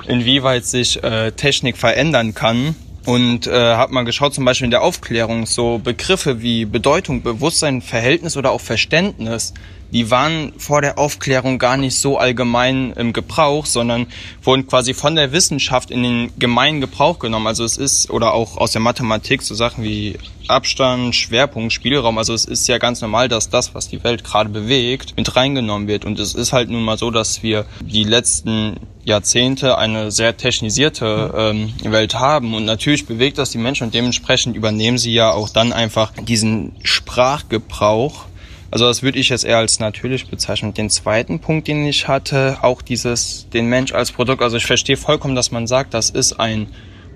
inwieweit 0.08 0.64
sich 0.64 1.02
äh, 1.02 1.32
Technik 1.32 1.76
verändern 1.76 2.34
kann 2.34 2.74
und 3.06 3.46
äh, 3.46 3.52
habe 3.52 3.94
mal 3.94 4.04
geschaut, 4.04 4.34
zum 4.34 4.44
Beispiel 4.44 4.66
in 4.66 4.70
der 4.70 4.82
Aufklärung, 4.82 5.46
so 5.46 5.78
Begriffe 5.78 6.42
wie 6.42 6.64
Bedeutung, 6.64 7.22
Bewusstsein, 7.22 7.80
Verhältnis 7.80 8.36
oder 8.36 8.50
auch 8.50 8.60
Verständnis, 8.60 9.54
die 9.92 10.10
waren 10.10 10.52
vor 10.58 10.80
der 10.80 10.98
Aufklärung 10.98 11.58
gar 11.58 11.76
nicht 11.76 11.96
so 11.96 12.18
allgemein 12.18 12.92
im 12.92 13.12
Gebrauch, 13.12 13.66
sondern 13.66 14.06
wurden 14.42 14.66
quasi 14.66 14.94
von 14.94 15.14
der 15.14 15.32
Wissenschaft 15.32 15.90
in 15.90 16.02
den 16.02 16.32
gemeinen 16.38 16.80
Gebrauch 16.80 17.18
genommen. 17.18 17.46
Also 17.46 17.64
es 17.64 17.76
ist, 17.76 18.10
oder 18.10 18.34
auch 18.34 18.56
aus 18.56 18.72
der 18.72 18.80
Mathematik, 18.80 19.42
so 19.42 19.54
Sachen 19.54 19.84
wie 19.84 20.18
Abstand, 20.48 21.14
Schwerpunkt, 21.14 21.72
Spielraum. 21.72 22.18
Also 22.18 22.34
es 22.34 22.44
ist 22.44 22.66
ja 22.68 22.78
ganz 22.78 23.00
normal, 23.00 23.28
dass 23.28 23.50
das, 23.50 23.74
was 23.74 23.88
die 23.88 24.02
Welt 24.04 24.24
gerade 24.24 24.48
bewegt, 24.48 25.16
mit 25.16 25.36
reingenommen 25.36 25.88
wird. 25.88 26.04
Und 26.04 26.18
es 26.18 26.34
ist 26.34 26.52
halt 26.52 26.70
nun 26.70 26.84
mal 26.84 26.98
so, 26.98 27.10
dass 27.10 27.42
wir 27.42 27.66
die 27.80 28.04
letzten 28.04 28.76
Jahrzehnte 29.04 29.78
eine 29.78 30.10
sehr 30.10 30.36
technisierte 30.36 31.32
ähm, 31.36 31.72
Welt 31.84 32.14
haben. 32.14 32.54
Und 32.54 32.64
natürlich 32.64 33.06
bewegt 33.06 33.38
das 33.38 33.50
die 33.50 33.58
Menschen 33.58 33.84
und 33.84 33.94
dementsprechend 33.94 34.56
übernehmen 34.56 34.98
sie 34.98 35.12
ja 35.12 35.30
auch 35.30 35.48
dann 35.48 35.72
einfach 35.72 36.12
diesen 36.12 36.72
Sprachgebrauch. 36.82 38.26
Also 38.70 38.86
das 38.86 39.02
würde 39.02 39.18
ich 39.18 39.28
jetzt 39.28 39.44
eher 39.44 39.58
als 39.58 39.78
natürlich 39.78 40.28
bezeichnen. 40.28 40.74
Den 40.74 40.90
zweiten 40.90 41.38
Punkt, 41.38 41.68
den 41.68 41.86
ich 41.86 42.08
hatte, 42.08 42.58
auch 42.62 42.82
dieses, 42.82 43.48
den 43.50 43.66
Mensch 43.66 43.92
als 43.92 44.12
Produkt. 44.12 44.42
Also 44.42 44.56
ich 44.56 44.66
verstehe 44.66 44.96
vollkommen, 44.96 45.34
dass 45.34 45.50
man 45.50 45.66
sagt, 45.66 45.94
das 45.94 46.10
ist 46.10 46.40
ein 46.40 46.68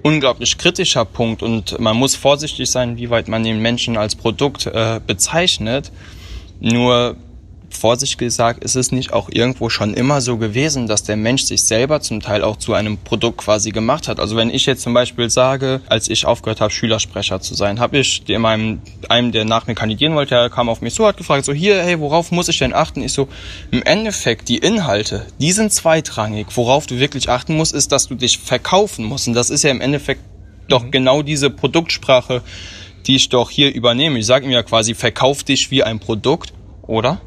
unglaublich 0.02 0.56
kritischer 0.56 1.04
Punkt 1.04 1.42
und 1.42 1.78
man 1.78 1.96
muss 1.96 2.14
vorsichtig 2.16 2.70
sein, 2.70 2.96
wie 2.96 3.10
weit 3.10 3.28
man 3.28 3.44
den 3.44 3.60
Menschen 3.60 3.96
als 3.96 4.14
Produkt 4.14 4.66
äh, 4.66 5.00
bezeichnet. 5.06 5.92
Nur 6.60 7.16
Vorsicht 7.70 8.18
gesagt, 8.18 8.64
ist 8.64 8.76
es 8.76 8.92
nicht 8.92 9.12
auch 9.12 9.28
irgendwo 9.30 9.70
schon 9.70 9.94
immer 9.94 10.20
so 10.20 10.36
gewesen, 10.36 10.86
dass 10.86 11.02
der 11.02 11.16
Mensch 11.16 11.44
sich 11.44 11.64
selber 11.64 12.00
zum 12.00 12.20
Teil 12.20 12.42
auch 12.42 12.56
zu 12.56 12.74
einem 12.74 12.98
Produkt 12.98 13.38
quasi 13.38 13.70
gemacht 13.70 14.08
hat? 14.08 14.20
Also 14.20 14.36
wenn 14.36 14.50
ich 14.50 14.66
jetzt 14.66 14.82
zum 14.82 14.94
Beispiel 14.94 15.30
sage, 15.30 15.80
als 15.88 16.08
ich 16.08 16.26
aufgehört 16.26 16.60
habe, 16.60 16.70
Schülersprecher 16.70 17.40
zu 17.40 17.54
sein, 17.54 17.80
habe 17.80 17.98
ich 17.98 18.28
in 18.28 18.40
meinem, 18.42 18.80
einem, 19.08 19.32
der 19.32 19.44
nach 19.44 19.66
mir 19.66 19.74
kandidieren 19.74 20.14
wollte, 20.14 20.34
der 20.34 20.50
kam 20.50 20.68
auf 20.68 20.80
mich 20.80 20.94
so, 20.94 21.06
hat 21.06 21.16
gefragt, 21.16 21.44
so 21.44 21.52
hier, 21.52 21.82
hey, 21.82 22.00
worauf 22.00 22.30
muss 22.30 22.48
ich 22.48 22.58
denn 22.58 22.72
achten? 22.72 23.02
Ich 23.02 23.12
so, 23.12 23.28
im 23.70 23.82
Endeffekt, 23.82 24.48
die 24.48 24.58
Inhalte, 24.58 25.26
die 25.38 25.52
sind 25.52 25.72
zweitrangig. 25.72 26.46
Worauf 26.54 26.86
du 26.86 26.98
wirklich 26.98 27.28
achten 27.28 27.56
musst, 27.56 27.72
ist, 27.72 27.92
dass 27.92 28.08
du 28.08 28.14
dich 28.14 28.38
verkaufen 28.38 29.04
musst. 29.04 29.28
Und 29.28 29.34
das 29.34 29.50
ist 29.50 29.64
ja 29.64 29.70
im 29.70 29.80
Endeffekt 29.80 30.22
doch 30.68 30.84
mhm. 30.84 30.90
genau 30.90 31.22
diese 31.22 31.50
Produktsprache, 31.50 32.42
die 33.06 33.16
ich 33.16 33.28
doch 33.28 33.50
hier 33.50 33.74
übernehme. 33.74 34.18
Ich 34.18 34.26
sage 34.26 34.46
ihm 34.46 34.52
ja 34.52 34.62
quasi, 34.62 34.94
verkauf 34.94 35.44
dich 35.44 35.70
wie 35.70 35.82
ein 35.82 35.98
Produkt, 35.98 36.52
oder? 36.82 37.20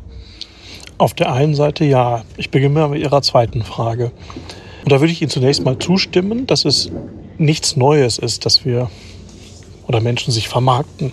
Auf 1.03 1.13
der 1.13 1.33
einen 1.33 1.53
Seite 1.53 1.83
ja. 1.83 2.23
Ich 2.37 2.49
beginne 2.49 2.87
mit 2.87 3.01
Ihrer 3.01 3.21
zweiten 3.21 3.63
Frage. 3.63 4.13
Und 4.85 4.91
da 4.93 5.01
würde 5.01 5.11
ich 5.11 5.21
Ihnen 5.21 5.29
zunächst 5.29 5.61
mal 5.65 5.77
zustimmen, 5.77 6.47
dass 6.47 6.63
es 6.63 6.91
nichts 7.37 7.75
Neues 7.75 8.17
ist, 8.17 8.45
dass 8.45 8.63
wir 8.63 8.89
oder 9.85 9.99
Menschen 9.99 10.31
sich 10.31 10.47
vermarkten. 10.47 11.11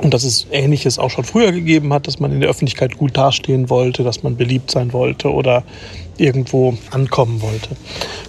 Und 0.00 0.14
dass 0.14 0.24
es 0.24 0.46
Ähnliches 0.50 0.98
auch 0.98 1.10
schon 1.10 1.24
früher 1.24 1.52
gegeben 1.52 1.92
hat, 1.92 2.06
dass 2.06 2.20
man 2.20 2.32
in 2.32 2.40
der 2.40 2.48
Öffentlichkeit 2.48 2.96
gut 2.96 3.18
dastehen 3.18 3.68
wollte, 3.68 4.02
dass 4.02 4.22
man 4.22 4.38
beliebt 4.38 4.70
sein 4.70 4.94
wollte 4.94 5.30
oder 5.30 5.62
irgendwo 6.16 6.72
ankommen 6.90 7.42
wollte, 7.42 7.76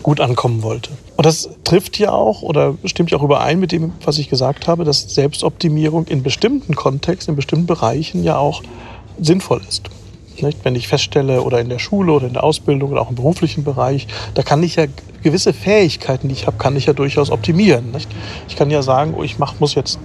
gut 0.04 0.20
ankommen 0.20 0.63
wollte. 0.63 0.89
Und 1.15 1.25
das 1.25 1.48
trifft 1.63 1.98
ja 1.98 2.12
auch 2.12 2.42
oder 2.42 2.75
stimmt 2.84 3.10
ja 3.10 3.20
auch 3.20 3.24
überein 3.24 3.62
mit 3.62 3.72
dem, 3.72 3.94
was 4.04 4.18
ich 4.18 4.27
gesagt 4.27 4.68
habe, 4.68 4.84
dass 4.84 5.15
Selbstoptimierung 5.15 6.08
in 6.08 6.24
bestimmten 6.24 6.75
Kontexten, 6.75 7.32
in 7.32 7.36
bestimmten 7.38 7.68
Bereichen 7.68 8.22
ja 8.22 8.38
auch 8.38 8.63
sinnvoll 9.22 9.62
ist. 9.70 9.89
Nicht? 10.42 10.60
Wenn 10.63 10.75
ich 10.75 10.88
feststelle, 10.88 11.42
oder 11.42 11.60
in 11.60 11.70
der 11.70 11.80
Schule 11.80 12.13
oder 12.13 12.27
in 12.27 12.34
der 12.34 12.44
Ausbildung 12.44 12.92
oder 12.92 13.01
auch 13.01 13.10
im 13.10 13.15
beruflichen 13.15 13.63
Bereich, 13.63 14.08
da 14.34 14.44
kann 14.44 14.63
ich 14.63 14.75
ja 14.75 14.86
gewisse 15.24 15.54
Fähigkeiten, 15.54 16.27
die 16.27 16.34
ich 16.34 16.48
habe, 16.48 16.58
kann 16.58 16.75
ich 16.75 16.86
ja 16.86 16.94
durchaus 16.94 17.32
optimieren. 17.32 17.92
Nicht? 17.92 18.10
Ich 18.48 18.56
kann 18.56 18.70
ja 18.70 18.82
sagen, 18.82 19.13
oh, 19.18 19.24
ich 19.24 19.39
mach, 19.39 19.60
muss 19.60 19.75
jetzt 19.75 20.00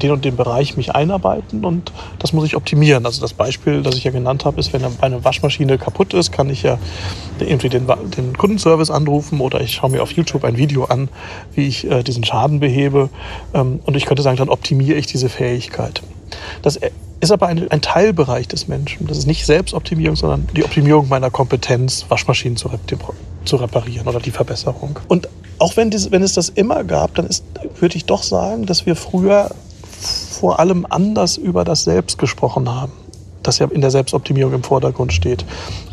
den 0.00 0.10
und 0.10 0.24
den 0.24 0.36
Bereich 0.36 0.76
mich 0.76 0.94
einarbeiten 0.94 1.64
und 1.64 1.92
das 2.18 2.32
muss 2.32 2.44
ich 2.44 2.56
optimieren. 2.56 3.06
Also 3.06 3.20
das 3.20 3.32
Beispiel, 3.32 3.82
das 3.82 3.96
ich 3.96 4.04
ja 4.04 4.10
genannt 4.10 4.44
habe, 4.44 4.58
ist, 4.60 4.72
wenn 4.72 4.82
eine 5.00 5.24
Waschmaschine 5.24 5.78
kaputt 5.78 6.14
ist, 6.14 6.32
kann 6.32 6.50
ich 6.50 6.62
ja 6.62 6.78
irgendwie 7.38 7.68
den, 7.68 7.86
den 8.16 8.36
Kundenservice 8.36 8.90
anrufen 8.90 9.40
oder 9.40 9.60
ich 9.60 9.72
schaue 9.72 9.90
mir 9.90 10.02
auf 10.02 10.12
YouTube 10.12 10.44
ein 10.44 10.56
Video 10.56 10.84
an, 10.84 11.08
wie 11.54 11.66
ich 11.66 11.90
äh, 11.90 12.02
diesen 12.02 12.24
Schaden 12.24 12.60
behebe 12.60 13.10
ähm, 13.54 13.80
und 13.84 13.96
ich 13.96 14.06
könnte 14.06 14.22
sagen, 14.22 14.36
dann 14.36 14.48
optimiere 14.48 14.98
ich 14.98 15.06
diese 15.06 15.28
Fähigkeit. 15.28 16.02
Das 16.62 16.78
ist 17.20 17.30
aber 17.30 17.46
ein, 17.46 17.70
ein, 17.70 17.82
Teilbereich 17.82 18.48
des 18.48 18.68
Menschen. 18.68 19.06
Das 19.06 19.18
ist 19.18 19.26
nicht 19.26 19.44
Selbstoptimierung, 19.44 20.16
sondern 20.16 20.48
die 20.56 20.64
Optimierung 20.64 21.08
meiner 21.08 21.30
Kompetenz, 21.30 22.06
Waschmaschinen 22.08 22.56
zu, 22.56 22.70
zu 23.44 23.56
reparieren 23.56 24.08
oder 24.08 24.20
die 24.20 24.30
Verbesserung. 24.30 24.98
Und 25.08 25.28
auch 25.58 25.76
wenn, 25.76 25.90
dies, 25.90 26.10
wenn 26.10 26.22
es 26.22 26.32
das 26.32 26.48
immer 26.48 26.84
gab, 26.84 27.14
dann 27.14 27.26
ist, 27.26 27.44
würde 27.78 27.96
ich 27.96 28.06
doch 28.06 28.22
sagen, 28.22 28.66
dass 28.66 28.86
wir 28.86 28.96
früher 28.96 29.50
vor 30.40 30.58
allem 30.58 30.86
anders 30.88 31.36
über 31.36 31.64
das 31.64 31.84
Selbst 31.84 32.16
gesprochen 32.16 32.70
haben 32.70 32.92
das 33.42 33.58
ja 33.58 33.66
in 33.66 33.80
der 33.80 33.90
Selbstoptimierung 33.90 34.52
im 34.52 34.62
Vordergrund 34.62 35.12
steht. 35.12 35.44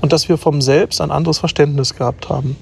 Und 0.01 0.13
dass 0.13 0.29
wir 0.29 0.37
vom 0.37 0.61
Selbst 0.61 1.01
ein 1.01 1.11
anderes 1.11 1.39
Verständnis 1.39 1.95
gehabt 1.95 2.29
haben. 2.29 2.57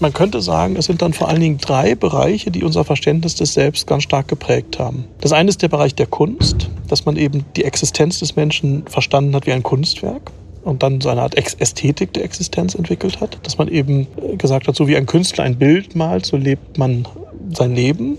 Man 0.00 0.12
könnte 0.12 0.40
sagen, 0.40 0.76
es 0.76 0.86
sind 0.86 1.02
dann 1.02 1.12
vor 1.12 1.28
allen 1.28 1.40
Dingen 1.40 1.58
drei 1.58 1.94
Bereiche, 1.94 2.50
die 2.50 2.64
unser 2.64 2.84
Verständnis 2.84 3.34
des 3.34 3.54
Selbst 3.54 3.86
ganz 3.86 4.02
stark 4.02 4.28
geprägt 4.28 4.78
haben. 4.78 5.04
Das 5.20 5.32
eine 5.32 5.48
ist 5.48 5.62
der 5.62 5.68
Bereich 5.68 5.94
der 5.94 6.06
Kunst, 6.06 6.70
dass 6.88 7.04
man 7.04 7.16
eben 7.16 7.44
die 7.56 7.64
Existenz 7.64 8.18
des 8.18 8.36
Menschen 8.36 8.86
verstanden 8.86 9.34
hat 9.34 9.46
wie 9.46 9.52
ein 9.52 9.62
Kunstwerk 9.62 10.30
und 10.64 10.82
dann 10.82 11.00
so 11.00 11.08
eine 11.08 11.22
Art 11.22 11.36
Ästhetik 11.36 12.12
der 12.12 12.24
Existenz 12.24 12.74
entwickelt 12.74 13.20
hat. 13.20 13.38
Dass 13.42 13.58
man 13.58 13.68
eben 13.68 14.06
gesagt 14.36 14.68
hat, 14.68 14.76
so 14.76 14.86
wie 14.86 14.96
ein 14.96 15.06
Künstler 15.06 15.44
ein 15.44 15.56
Bild 15.56 15.96
malt, 15.96 16.26
so 16.26 16.36
lebt 16.36 16.78
man 16.78 17.06
sein 17.52 17.74
Leben. 17.74 18.18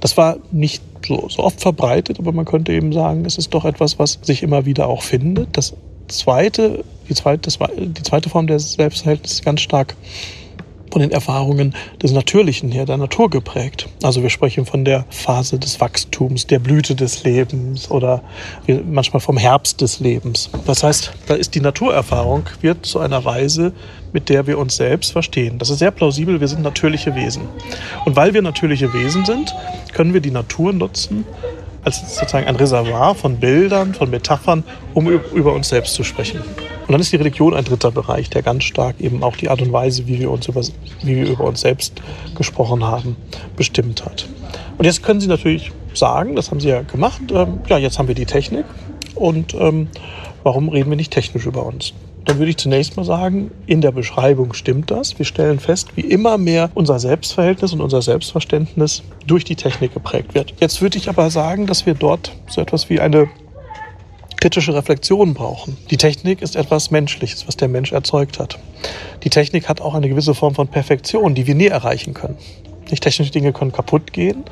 Das 0.00 0.16
war 0.16 0.36
nicht 0.50 0.82
so, 1.06 1.28
so 1.28 1.42
oft 1.42 1.60
verbreitet, 1.60 2.18
aber 2.18 2.32
man 2.32 2.44
könnte 2.44 2.72
eben 2.72 2.92
sagen, 2.92 3.24
es 3.24 3.38
ist 3.38 3.54
doch 3.54 3.64
etwas, 3.64 3.98
was 3.98 4.18
sich 4.22 4.42
immer 4.42 4.66
wieder 4.66 4.88
auch 4.88 5.02
findet. 5.02 5.56
Das 5.56 5.74
zweite, 6.08 6.84
die 7.08 7.14
zweite, 7.14 7.50
die 7.76 8.02
zweite 8.02 8.28
Form 8.28 8.46
der 8.46 8.58
Selbsterhältnis 8.58 9.32
ist 9.32 9.44
ganz 9.44 9.60
stark 9.60 9.96
von 10.94 11.00
den 11.00 11.10
Erfahrungen 11.10 11.74
des 12.00 12.12
Natürlichen 12.12 12.70
her, 12.70 12.86
der 12.86 12.96
Natur 12.96 13.28
geprägt. 13.28 13.88
Also 14.04 14.22
wir 14.22 14.30
sprechen 14.30 14.64
von 14.64 14.84
der 14.84 15.04
Phase 15.10 15.58
des 15.58 15.80
Wachstums, 15.80 16.46
der 16.46 16.60
Blüte 16.60 16.94
des 16.94 17.24
Lebens 17.24 17.90
oder 17.90 18.22
manchmal 18.88 19.18
vom 19.18 19.36
Herbst 19.36 19.80
des 19.80 19.98
Lebens. 19.98 20.50
Das 20.66 20.84
heißt, 20.84 21.12
da 21.26 21.34
ist 21.34 21.56
die 21.56 21.60
Naturerfahrung, 21.60 22.44
wird 22.60 22.86
zu 22.86 23.00
einer 23.00 23.24
Weise, 23.24 23.72
mit 24.12 24.28
der 24.28 24.46
wir 24.46 24.56
uns 24.56 24.76
selbst 24.76 25.10
verstehen. 25.10 25.58
Das 25.58 25.68
ist 25.68 25.80
sehr 25.80 25.90
plausibel, 25.90 26.40
wir 26.40 26.46
sind 26.46 26.62
natürliche 26.62 27.16
Wesen. 27.16 27.42
Und 28.04 28.14
weil 28.14 28.32
wir 28.32 28.42
natürliche 28.42 28.94
Wesen 28.94 29.24
sind, 29.24 29.52
können 29.94 30.14
wir 30.14 30.20
die 30.20 30.30
Natur 30.30 30.72
nutzen, 30.72 31.24
als 31.84 32.16
sozusagen 32.16 32.46
ein 32.46 32.56
Reservoir 32.56 33.14
von 33.14 33.36
Bildern, 33.36 33.94
von 33.94 34.10
Metaphern, 34.10 34.64
um 34.94 35.08
über 35.08 35.52
uns 35.52 35.68
selbst 35.68 35.94
zu 35.94 36.02
sprechen. 36.02 36.40
Und 36.86 36.92
dann 36.92 37.00
ist 37.00 37.12
die 37.12 37.16
Religion 37.16 37.54
ein 37.54 37.64
dritter 37.64 37.90
Bereich, 37.90 38.30
der 38.30 38.42
ganz 38.42 38.64
stark 38.64 39.00
eben 39.00 39.22
auch 39.22 39.36
die 39.36 39.48
Art 39.48 39.62
und 39.62 39.72
Weise, 39.72 40.06
wie 40.06 40.18
wir, 40.18 40.30
uns 40.30 40.48
über, 40.48 40.62
wie 41.02 41.16
wir 41.16 41.28
über 41.28 41.44
uns 41.44 41.60
selbst 41.60 42.00
gesprochen 42.34 42.84
haben, 42.84 43.16
bestimmt 43.56 44.04
hat. 44.04 44.26
Und 44.76 44.84
jetzt 44.84 45.02
können 45.02 45.20
Sie 45.20 45.28
natürlich 45.28 45.72
sagen, 45.94 46.36
das 46.36 46.50
haben 46.50 46.60
Sie 46.60 46.68
ja 46.68 46.82
gemacht, 46.82 47.22
ähm, 47.30 47.60
ja, 47.68 47.78
jetzt 47.78 47.98
haben 47.98 48.08
wir 48.08 48.14
die 48.14 48.26
Technik 48.26 48.64
und 49.14 49.54
ähm, 49.54 49.88
warum 50.42 50.68
reden 50.68 50.90
wir 50.90 50.96
nicht 50.96 51.12
technisch 51.12 51.46
über 51.46 51.64
uns? 51.64 51.94
Dann 52.24 52.38
würde 52.38 52.50
ich 52.50 52.56
zunächst 52.56 52.96
mal 52.96 53.04
sagen, 53.04 53.50
in 53.66 53.80
der 53.80 53.92
Beschreibung 53.92 54.54
stimmt 54.54 54.90
das. 54.90 55.18
Wir 55.18 55.26
stellen 55.26 55.58
fest, 55.58 55.88
wie 55.94 56.02
immer 56.02 56.38
mehr 56.38 56.70
unser 56.74 56.98
Selbstverhältnis 56.98 57.72
und 57.72 57.80
unser 57.80 58.00
Selbstverständnis 58.00 59.02
durch 59.26 59.44
die 59.44 59.56
Technik 59.56 59.92
geprägt 59.92 60.34
wird. 60.34 60.54
Jetzt 60.60 60.80
würde 60.80 60.96
ich 60.96 61.08
aber 61.08 61.30
sagen, 61.30 61.66
dass 61.66 61.84
wir 61.84 61.94
dort 61.94 62.32
so 62.48 62.60
etwas 62.60 62.88
wie 62.88 63.00
eine 63.00 63.28
kritische 64.40 64.74
Reflexion 64.74 65.34
brauchen. 65.34 65.76
Die 65.90 65.96
Technik 65.96 66.42
ist 66.42 66.56
etwas 66.56 66.90
Menschliches, 66.90 67.46
was 67.46 67.56
der 67.56 67.68
Mensch 67.68 67.92
erzeugt 67.92 68.38
hat. 68.38 68.58
Die 69.22 69.30
Technik 69.30 69.68
hat 69.68 69.80
auch 69.80 69.94
eine 69.94 70.08
gewisse 70.08 70.34
Form 70.34 70.54
von 70.54 70.68
Perfektion, 70.68 71.34
die 71.34 71.46
wir 71.46 71.54
nie 71.54 71.66
erreichen 71.68 72.14
können. 72.14 72.36
Nicht 72.90 73.02
technische 73.02 73.30
Dinge 73.30 73.52
können 73.52 73.72
kaputt 73.72 74.12
gehen, 74.12 74.44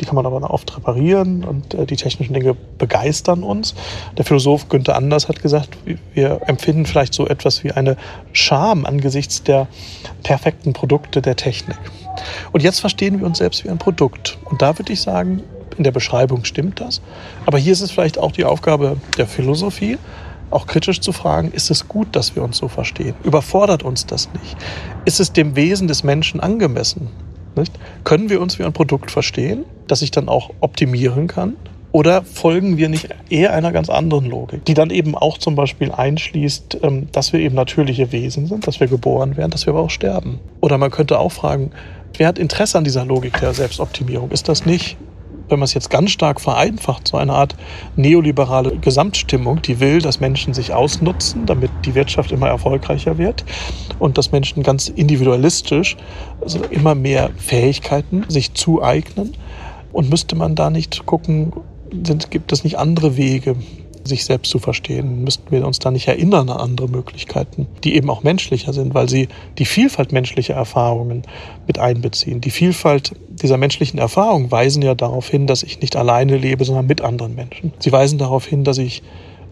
die 0.00 0.04
kann 0.04 0.14
man 0.14 0.26
aber 0.26 0.50
oft 0.50 0.76
reparieren 0.76 1.44
und 1.44 1.74
äh, 1.74 1.86
die 1.86 1.96
technischen 1.96 2.34
Dinge 2.34 2.56
begeistern 2.78 3.42
uns. 3.42 3.74
Der 4.16 4.24
Philosoph 4.24 4.68
Günther 4.68 4.96
Anders 4.96 5.28
hat 5.28 5.40
gesagt, 5.40 5.76
wir 6.14 6.40
empfinden 6.46 6.86
vielleicht 6.86 7.14
so 7.14 7.26
etwas 7.26 7.64
wie 7.64 7.72
eine 7.72 7.96
Scham 8.32 8.84
angesichts 8.84 9.42
der 9.42 9.68
perfekten 10.22 10.72
Produkte 10.72 11.22
der 11.22 11.36
Technik. 11.36 11.78
Und 12.52 12.62
jetzt 12.62 12.80
verstehen 12.80 13.20
wir 13.20 13.26
uns 13.26 13.38
selbst 13.38 13.64
wie 13.64 13.68
ein 13.68 13.78
Produkt. 13.78 14.38
Und 14.44 14.62
da 14.62 14.78
würde 14.78 14.92
ich 14.92 15.00
sagen, 15.00 15.42
in 15.76 15.84
der 15.84 15.92
Beschreibung 15.92 16.44
stimmt 16.44 16.80
das. 16.80 17.00
Aber 17.44 17.58
hier 17.58 17.72
ist 17.72 17.80
es 17.80 17.90
vielleicht 17.90 18.18
auch 18.18 18.32
die 18.32 18.44
Aufgabe 18.44 18.96
der 19.18 19.26
Philosophie, 19.26 19.98
auch 20.50 20.66
kritisch 20.66 21.00
zu 21.00 21.12
fragen, 21.12 21.50
ist 21.52 21.70
es 21.70 21.88
gut, 21.88 22.14
dass 22.14 22.36
wir 22.36 22.42
uns 22.42 22.56
so 22.58 22.68
verstehen? 22.68 23.14
Überfordert 23.24 23.82
uns 23.82 24.06
das 24.06 24.28
nicht? 24.32 24.56
Ist 25.04 25.20
es 25.20 25.32
dem 25.32 25.56
Wesen 25.56 25.88
des 25.88 26.04
Menschen 26.04 26.40
angemessen? 26.40 27.08
Nicht? 27.56 27.72
Können 28.04 28.30
wir 28.30 28.40
uns 28.40 28.58
wie 28.58 28.64
ein 28.64 28.72
Produkt 28.72 29.10
verstehen, 29.10 29.64
das 29.88 30.02
ich 30.02 30.10
dann 30.10 30.28
auch 30.28 30.50
optimieren 30.60 31.26
kann? 31.26 31.56
Oder 31.92 32.24
folgen 32.24 32.76
wir 32.76 32.90
nicht 32.90 33.08
eher 33.30 33.54
einer 33.54 33.72
ganz 33.72 33.88
anderen 33.88 34.26
Logik, 34.26 34.66
die 34.66 34.74
dann 34.74 34.90
eben 34.90 35.14
auch 35.14 35.38
zum 35.38 35.54
Beispiel 35.54 35.90
einschließt, 35.90 36.80
ähm, 36.82 37.08
dass 37.10 37.32
wir 37.32 37.40
eben 37.40 37.54
natürliche 37.54 38.12
Wesen 38.12 38.46
sind, 38.46 38.66
dass 38.66 38.80
wir 38.80 38.86
geboren 38.86 39.38
werden, 39.38 39.50
dass 39.50 39.64
wir 39.64 39.72
aber 39.72 39.82
auch 39.82 39.90
sterben? 39.90 40.38
Oder 40.60 40.76
man 40.76 40.90
könnte 40.90 41.18
auch 41.18 41.32
fragen, 41.32 41.70
wer 42.18 42.28
hat 42.28 42.38
Interesse 42.38 42.76
an 42.76 42.84
dieser 42.84 43.06
Logik 43.06 43.40
der 43.40 43.54
Selbstoptimierung? 43.54 44.30
Ist 44.30 44.48
das 44.48 44.66
nicht 44.66 44.98
wenn 45.48 45.58
man 45.58 45.64
es 45.64 45.74
jetzt 45.74 45.90
ganz 45.90 46.10
stark 46.10 46.40
vereinfacht, 46.40 47.08
so 47.08 47.16
eine 47.16 47.32
Art 47.32 47.56
neoliberale 47.96 48.76
Gesamtstimmung, 48.78 49.62
die 49.62 49.80
will, 49.80 50.00
dass 50.00 50.20
Menschen 50.20 50.54
sich 50.54 50.72
ausnutzen, 50.72 51.46
damit 51.46 51.70
die 51.84 51.94
Wirtschaft 51.94 52.32
immer 52.32 52.48
erfolgreicher 52.48 53.18
wird 53.18 53.44
und 53.98 54.18
dass 54.18 54.32
Menschen 54.32 54.62
ganz 54.62 54.88
individualistisch 54.88 55.96
also 56.40 56.60
immer 56.70 56.94
mehr 56.94 57.30
Fähigkeiten 57.36 58.24
sich 58.28 58.54
zueignen. 58.54 59.32
Und 59.92 60.10
müsste 60.10 60.36
man 60.36 60.54
da 60.54 60.68
nicht 60.68 61.06
gucken, 61.06 61.52
sind, 62.04 62.30
gibt 62.30 62.52
es 62.52 62.64
nicht 62.64 62.78
andere 62.78 63.16
Wege, 63.16 63.56
sich 64.06 64.24
selbst 64.24 64.50
zu 64.50 64.58
verstehen, 64.58 65.24
müssten 65.24 65.50
wir 65.50 65.66
uns 65.66 65.78
da 65.78 65.90
nicht 65.90 66.08
erinnern 66.08 66.48
an 66.48 66.58
andere 66.58 66.88
Möglichkeiten, 66.88 67.66
die 67.84 67.96
eben 67.96 68.10
auch 68.10 68.22
menschlicher 68.22 68.72
sind, 68.72 68.94
weil 68.94 69.08
sie 69.08 69.28
die 69.58 69.64
Vielfalt 69.64 70.12
menschlicher 70.12 70.54
Erfahrungen 70.54 71.22
mit 71.66 71.78
einbeziehen. 71.78 72.40
Die 72.40 72.50
Vielfalt 72.50 73.12
dieser 73.28 73.56
menschlichen 73.56 73.98
Erfahrungen 73.98 74.50
weisen 74.50 74.82
ja 74.82 74.94
darauf 74.94 75.28
hin, 75.28 75.46
dass 75.46 75.62
ich 75.62 75.80
nicht 75.80 75.96
alleine 75.96 76.36
lebe, 76.36 76.64
sondern 76.64 76.86
mit 76.86 77.00
anderen 77.00 77.34
Menschen. 77.34 77.72
Sie 77.78 77.92
weisen 77.92 78.18
darauf 78.18 78.46
hin, 78.46 78.64
dass 78.64 78.78
ich 78.78 79.02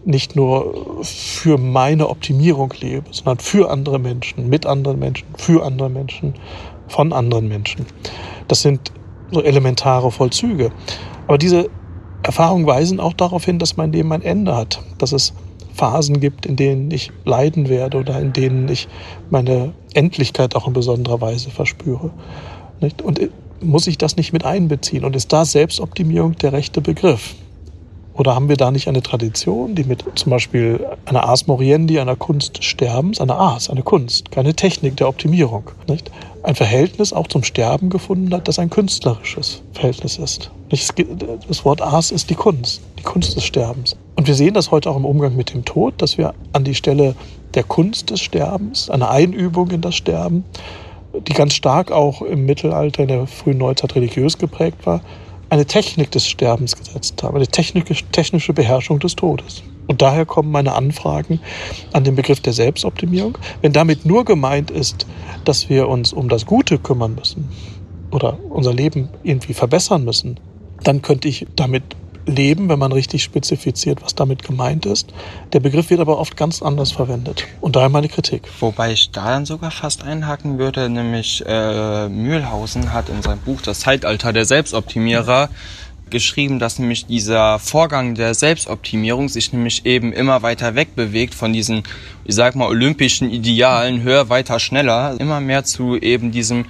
nicht 0.05 0.35
nur 0.35 1.03
für 1.03 1.57
meine 1.57 2.09
Optimierung 2.09 2.73
lebe, 2.79 3.05
sondern 3.11 3.39
für 3.39 3.71
andere 3.71 3.99
Menschen, 3.99 4.49
mit 4.49 4.65
anderen 4.65 4.99
Menschen, 4.99 5.25
für 5.35 5.65
andere 5.65 5.89
Menschen, 5.89 6.35
von 6.87 7.11
anderen 7.11 7.47
Menschen. 7.47 7.85
Das 8.47 8.61
sind 8.61 8.91
so 9.31 9.41
elementare 9.41 10.11
Vollzüge. 10.11 10.71
Aber 11.27 11.37
diese 11.37 11.69
Erfahrungen 12.25 12.65
weisen 12.65 12.99
auch 12.99 13.13
darauf 13.13 13.45
hin, 13.45 13.59
dass 13.59 13.77
mein 13.77 13.91
Leben 13.91 14.11
ein 14.11 14.21
Ende 14.21 14.55
hat, 14.55 14.81
dass 14.97 15.11
es 15.11 15.33
Phasen 15.73 16.19
gibt, 16.19 16.45
in 16.45 16.55
denen 16.55 16.89
ich 16.89 17.11
leiden 17.25 17.69
werde 17.69 17.97
oder 17.97 18.19
in 18.19 18.33
denen 18.33 18.67
ich 18.69 18.87
meine 19.29 19.73
Endlichkeit 19.93 20.55
auch 20.55 20.67
in 20.67 20.73
besonderer 20.73 21.21
Weise 21.21 21.51
verspüre. 21.51 22.11
Und 23.03 23.19
äh, 23.19 23.29
muss 23.61 23.87
ich 23.87 23.97
das 23.97 24.15
nicht 24.15 24.33
mit 24.33 24.45
einbeziehen? 24.45 25.05
Und 25.05 25.15
ist 25.15 25.33
da 25.33 25.45
Selbstoptimierung 25.45 26.35
der 26.37 26.53
rechte 26.53 26.81
Begriff? 26.81 27.35
Oder 28.13 28.33
haben 28.33 28.47
wir 28.47 28.55
da 28.55 28.71
nicht 28.71 28.87
eine 28.87 29.03
Tradition, 29.03 29.75
die 29.75 29.83
mit 29.83 30.05
zum 30.15 30.29
Beispiel 30.29 30.85
einer 31.05 31.25
Ars 31.25 31.47
Moriendi, 31.47 31.99
einer 31.99 32.15
Kunst 32.15 32.63
Sterbens, 32.63 33.19
eine 33.19 33.35
Ars, 33.35 33.69
eine 33.69 33.83
Kunst, 33.83 34.31
keine 34.31 34.55
Technik 34.55 34.95
der 34.97 35.09
Optimierung, 35.09 35.71
nicht? 35.87 36.09
ein 36.43 36.55
Verhältnis 36.55 37.11
auch 37.11 37.27
zum 37.27 37.43
Sterben 37.43 37.89
gefunden 37.89 38.33
hat, 38.33 38.47
das 38.47 38.59
ein 38.59 38.69
künstlerisches 38.69 39.61
Verhältnis 39.73 40.17
ist. 40.17 40.51
Das 40.69 41.63
Wort 41.63 41.81
Ars 41.81 42.11
ist 42.11 42.29
die 42.29 42.35
Kunst, 42.35 42.81
die 42.97 43.03
Kunst 43.03 43.35
des 43.35 43.43
Sterbens. 43.43 43.95
Und 44.15 44.27
wir 44.27 44.33
sehen 44.33 44.55
das 44.55 44.71
heute 44.71 44.89
auch 44.89 44.97
im 44.97 45.05
Umgang 45.05 45.35
mit 45.35 45.53
dem 45.53 45.63
Tod, 45.63 45.93
dass 46.01 46.17
wir 46.17 46.33
an 46.53 46.63
die 46.63 46.73
Stelle 46.73 47.15
der 47.53 47.63
Kunst 47.63 48.09
des 48.09 48.21
Sterbens, 48.21 48.89
eine 48.89 49.09
Einübung 49.09 49.69
in 49.71 49.81
das 49.81 49.95
Sterben, 49.95 50.43
die 51.27 51.33
ganz 51.33 51.53
stark 51.53 51.91
auch 51.91 52.21
im 52.21 52.45
Mittelalter, 52.45 53.03
in 53.03 53.09
der 53.09 53.27
frühen 53.27 53.59
Neuzeit 53.59 53.95
religiös 53.95 54.37
geprägt 54.37 54.85
war, 54.85 55.01
eine 55.49 55.65
Technik 55.65 56.11
des 56.11 56.27
Sterbens 56.27 56.75
gesetzt 56.75 57.21
haben, 57.21 57.35
eine 57.35 57.47
technische 57.47 58.53
Beherrschung 58.53 58.99
des 58.99 59.15
Todes. 59.15 59.63
Und 59.87 60.01
daher 60.01 60.25
kommen 60.25 60.51
meine 60.51 60.73
Anfragen 60.73 61.39
an 61.93 62.03
den 62.03 62.15
Begriff 62.15 62.39
der 62.39 62.53
Selbstoptimierung. 62.53 63.37
Wenn 63.61 63.71
damit 63.71 64.05
nur 64.05 64.25
gemeint 64.25 64.71
ist, 64.71 65.05
dass 65.45 65.69
wir 65.69 65.87
uns 65.87 66.11
um 66.11 66.27
das 66.27 66.47
Gute 66.47 66.79
kümmern 66.79 67.13
müssen 67.13 67.49
oder 68.11 68.39
unser 68.49 68.73
Leben 68.73 69.09
irgendwie 69.23 69.53
verbessern 69.53 70.03
müssen, 70.03 70.39
dann 70.85 71.01
könnte 71.01 71.27
ich 71.27 71.47
damit 71.55 71.83
leben, 72.27 72.69
wenn 72.69 72.79
man 72.79 72.91
richtig 72.91 73.23
spezifiziert, 73.23 74.01
was 74.01 74.15
damit 74.15 74.43
gemeint 74.43 74.85
ist. 74.85 75.13
Der 75.53 75.59
Begriff 75.59 75.89
wird 75.89 75.99
aber 75.99 76.17
oft 76.17 76.37
ganz 76.37 76.61
anders 76.61 76.91
verwendet. 76.91 77.45
Und 77.61 77.75
daher 77.75 77.89
meine 77.89 78.09
Kritik. 78.09 78.43
Wobei 78.59 78.93
ich 78.93 79.11
da 79.11 79.29
dann 79.29 79.45
sogar 79.45 79.71
fast 79.71 80.03
einhaken 80.03 80.57
würde, 80.57 80.89
nämlich 80.89 81.43
äh, 81.45 82.09
Mühlhausen 82.09 82.93
hat 82.93 83.09
in 83.09 83.21
seinem 83.21 83.39
Buch 83.39 83.61
Das 83.61 83.81
Zeitalter 83.81 84.33
der 84.33 84.45
Selbstoptimierer 84.45 85.49
geschrieben, 86.09 86.59
dass 86.59 86.77
nämlich 86.77 87.07
dieser 87.07 87.57
Vorgang 87.59 88.15
der 88.15 88.33
Selbstoptimierung 88.35 89.27
sich 89.27 89.51
nämlich 89.53 89.85
eben 89.85 90.13
immer 90.13 90.43
weiter 90.43 90.75
wegbewegt 90.75 91.33
von 91.33 91.51
diesen, 91.51 91.83
ich 92.25 92.35
sag 92.35 92.55
mal, 92.55 92.67
olympischen 92.67 93.29
Idealen, 93.31 94.03
höher, 94.03 94.29
weiter, 94.29 94.59
schneller, 94.59 95.15
immer 95.19 95.41
mehr 95.41 95.63
zu 95.63 95.97
eben 95.97 96.31
diesem 96.31 96.65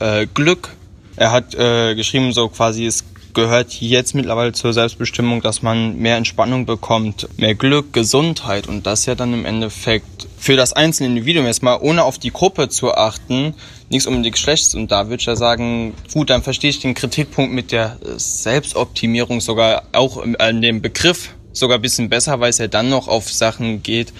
äh, 0.00 0.26
Glück. 0.34 0.70
Er 1.16 1.30
hat 1.30 1.54
äh, 1.54 1.94
geschrieben, 1.94 2.32
so 2.32 2.48
quasi, 2.48 2.84
es 2.84 3.04
gehört 3.34 3.72
jetzt 3.80 4.14
mittlerweile 4.14 4.52
zur 4.52 4.72
Selbstbestimmung, 4.72 5.42
dass 5.42 5.62
man 5.62 5.96
mehr 5.96 6.16
Entspannung 6.16 6.66
bekommt, 6.66 7.28
mehr 7.38 7.54
Glück, 7.54 7.92
Gesundheit 7.92 8.66
und 8.66 8.86
das 8.86 9.06
ja 9.06 9.14
dann 9.14 9.32
im 9.32 9.44
Endeffekt 9.44 10.28
für 10.38 10.56
das 10.56 10.72
einzelne 10.72 11.10
Individuum 11.10 11.46
jetzt 11.46 11.62
mal 11.62 11.78
ohne 11.80 12.04
auf 12.04 12.18
die 12.18 12.30
Gruppe 12.30 12.68
zu 12.68 12.94
achten, 12.94 13.54
nichts 13.90 14.06
unbedingt 14.06 14.38
Schlechtes. 14.38 14.74
Und 14.74 14.90
da 14.90 15.08
würde 15.08 15.20
ich 15.20 15.26
ja 15.26 15.36
sagen, 15.36 15.94
gut, 16.12 16.30
dann 16.30 16.42
verstehe 16.42 16.70
ich 16.70 16.80
den 16.80 16.94
Kritikpunkt 16.94 17.52
mit 17.52 17.72
der 17.72 17.98
Selbstoptimierung 18.16 19.40
sogar 19.40 19.82
auch 19.92 20.24
an 20.38 20.62
dem 20.62 20.80
Begriff 20.80 21.30
sogar 21.52 21.78
ein 21.78 21.82
bisschen 21.82 22.08
besser, 22.08 22.40
weil 22.40 22.50
es 22.50 22.58
ja 22.58 22.68
dann 22.68 22.88
noch 22.88 23.08
auf 23.08 23.30
Sachen 23.32 23.82
geht, 23.82 24.12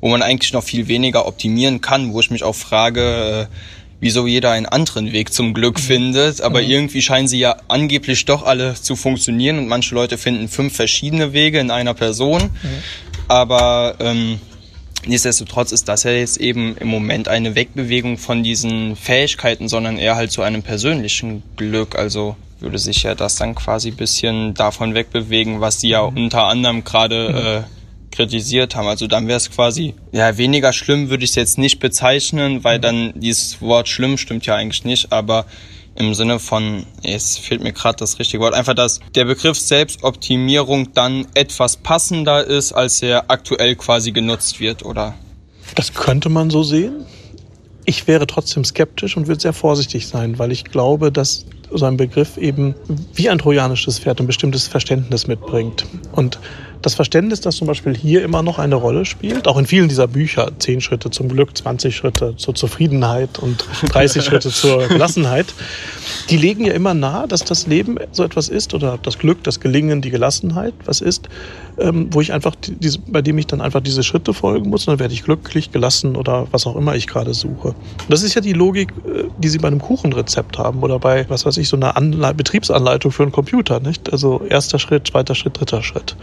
wo 0.00 0.08
man 0.08 0.22
eigentlich 0.22 0.52
noch 0.52 0.64
viel 0.64 0.88
weniger 0.88 1.26
optimieren 1.26 1.80
kann, 1.80 2.12
wo 2.12 2.20
ich 2.20 2.30
mich 2.30 2.42
auch 2.42 2.54
frage, 2.54 3.48
äh, 3.48 3.54
wieso 4.00 4.26
jeder 4.26 4.50
einen 4.50 4.66
anderen 4.66 5.12
Weg 5.12 5.32
zum 5.32 5.54
Glück 5.54 5.76
mhm. 5.76 5.82
findet. 5.82 6.40
Aber 6.40 6.62
mhm. 6.62 6.70
irgendwie 6.70 7.02
scheinen 7.02 7.28
sie 7.28 7.38
ja 7.38 7.56
angeblich 7.68 8.24
doch 8.24 8.42
alle 8.42 8.74
zu 8.74 8.96
funktionieren 8.96 9.58
und 9.58 9.68
manche 9.68 9.94
Leute 9.94 10.18
finden 10.18 10.48
fünf 10.48 10.74
verschiedene 10.74 11.32
Wege 11.32 11.60
in 11.60 11.70
einer 11.70 11.94
Person. 11.94 12.42
Mhm. 12.42 12.82
Aber 13.28 13.94
ähm, 14.00 14.40
nichtsdestotrotz 15.06 15.72
ist 15.72 15.88
das 15.88 16.02
ja 16.02 16.10
jetzt 16.10 16.38
eben 16.38 16.76
im 16.78 16.88
Moment 16.88 17.28
eine 17.28 17.54
Wegbewegung 17.54 18.18
von 18.18 18.42
diesen 18.42 18.96
Fähigkeiten, 18.96 19.68
sondern 19.68 19.98
eher 19.98 20.16
halt 20.16 20.32
zu 20.32 20.42
einem 20.42 20.62
persönlichen 20.62 21.42
Glück. 21.56 21.96
Also 21.96 22.36
würde 22.58 22.78
sich 22.78 23.02
ja 23.02 23.14
das 23.14 23.36
dann 23.36 23.54
quasi 23.54 23.90
bisschen 23.90 24.54
davon 24.54 24.94
wegbewegen, 24.94 25.60
was 25.60 25.80
sie 25.80 25.90
ja 25.90 26.08
mhm. 26.08 26.24
unter 26.24 26.44
anderem 26.44 26.84
gerade 26.84 27.28
mhm. 27.30 27.36
äh, 27.36 27.79
kritisiert 28.10 28.74
haben. 28.74 28.86
Also 28.86 29.06
dann 29.06 29.28
wäre 29.28 29.36
es 29.36 29.50
quasi, 29.50 29.94
ja, 30.12 30.36
weniger 30.36 30.72
schlimm 30.72 31.10
würde 31.10 31.24
ich 31.24 31.30
es 31.30 31.36
jetzt 31.36 31.58
nicht 31.58 31.78
bezeichnen, 31.80 32.64
weil 32.64 32.80
dann 32.80 33.12
dieses 33.14 33.60
Wort 33.60 33.88
schlimm 33.88 34.18
stimmt 34.18 34.46
ja 34.46 34.56
eigentlich 34.56 34.84
nicht, 34.84 35.12
aber 35.12 35.46
im 35.96 36.14
Sinne 36.14 36.38
von, 36.38 36.86
es 37.02 37.36
fehlt 37.36 37.62
mir 37.62 37.72
gerade 37.72 37.96
das 37.96 38.18
richtige 38.18 38.42
Wort, 38.42 38.54
einfach, 38.54 38.74
dass 38.74 39.00
der 39.14 39.24
Begriff 39.24 39.58
Selbstoptimierung 39.58 40.92
dann 40.94 41.26
etwas 41.34 41.76
passender 41.76 42.44
ist, 42.44 42.72
als 42.72 43.02
er 43.02 43.30
aktuell 43.30 43.76
quasi 43.76 44.12
genutzt 44.12 44.60
wird, 44.60 44.84
oder? 44.84 45.14
Das 45.74 45.92
könnte 45.92 46.28
man 46.28 46.50
so 46.50 46.62
sehen. 46.62 47.04
Ich 47.84 48.06
wäre 48.06 48.26
trotzdem 48.26 48.64
skeptisch 48.64 49.16
und 49.16 49.26
würde 49.26 49.40
sehr 49.40 49.52
vorsichtig 49.52 50.06
sein, 50.06 50.38
weil 50.38 50.52
ich 50.52 50.64
glaube, 50.64 51.10
dass 51.10 51.44
so 51.72 51.84
ein 51.84 51.96
Begriff 51.96 52.36
eben 52.36 52.74
wie 53.14 53.28
ein 53.28 53.38
trojanisches 53.38 53.98
Pferd 53.98 54.20
ein 54.20 54.26
bestimmtes 54.26 54.68
Verständnis 54.68 55.26
mitbringt. 55.26 55.86
Und 56.12 56.38
das 56.82 56.94
Verständnis, 56.94 57.40
das 57.40 57.56
zum 57.56 57.66
Beispiel 57.66 57.96
hier 57.96 58.22
immer 58.22 58.42
noch 58.42 58.58
eine 58.58 58.74
Rolle 58.74 59.04
spielt, 59.04 59.46
auch 59.48 59.58
in 59.58 59.66
vielen 59.66 59.88
dieser 59.88 60.06
Bücher, 60.06 60.50
10 60.58 60.80
Schritte 60.80 61.10
zum 61.10 61.28
Glück, 61.28 61.56
20 61.56 61.94
Schritte 61.94 62.36
zur 62.36 62.54
Zufriedenheit 62.54 63.38
und 63.38 63.64
30 63.88 64.24
Schritte 64.24 64.50
zur 64.50 64.88
Gelassenheit, 64.88 65.46
die 66.30 66.36
legen 66.36 66.64
ja 66.64 66.72
immer 66.72 66.94
nahe, 66.94 67.28
dass 67.28 67.44
das 67.44 67.66
Leben 67.66 67.98
so 68.12 68.24
etwas 68.24 68.48
ist 68.48 68.74
oder 68.74 68.98
das 69.02 69.18
Glück, 69.18 69.44
das 69.44 69.60
Gelingen, 69.60 70.00
die 70.00 70.10
Gelassenheit, 70.10 70.74
was 70.84 71.00
ist, 71.00 71.28
ähm, 71.78 72.08
wo 72.10 72.20
ich 72.20 72.32
einfach, 72.32 72.54
diese, 72.60 72.98
bei 73.00 73.22
dem 73.22 73.36
ich 73.38 73.46
dann 73.46 73.60
einfach 73.60 73.80
diese 73.80 74.02
Schritte 74.02 74.32
folgen 74.32 74.70
muss 74.70 74.86
und 74.86 74.92
dann 74.92 75.00
werde 75.00 75.14
ich 75.14 75.22
glücklich, 75.22 75.72
gelassen 75.72 76.16
oder 76.16 76.46
was 76.50 76.66
auch 76.66 76.76
immer 76.76 76.94
ich 76.94 77.06
gerade 77.06 77.34
suche. 77.34 77.68
Und 77.68 78.10
das 78.10 78.22
ist 78.22 78.34
ja 78.34 78.40
die 78.40 78.52
Logik, 78.52 78.92
äh, 79.06 79.24
die 79.38 79.48
Sie 79.48 79.58
bei 79.58 79.68
einem 79.68 79.80
Kuchenrezept 79.80 80.58
haben 80.58 80.82
oder 80.82 80.98
bei, 80.98 81.28
was 81.28 81.44
weiß 81.44 81.56
ich, 81.58 81.68
so 81.68 81.76
einer 81.76 81.96
Anle 81.96 82.34
Betriebsanleitung 82.34 83.12
für 83.12 83.22
einen 83.22 83.32
Computer, 83.32 83.80
nicht? 83.80 84.12
Also 84.12 84.42
erster 84.48 84.78
Schritt, 84.78 85.08
zweiter 85.08 85.34
Schritt, 85.34 85.58
dritter 85.58 85.82
Schritt. 85.82 86.16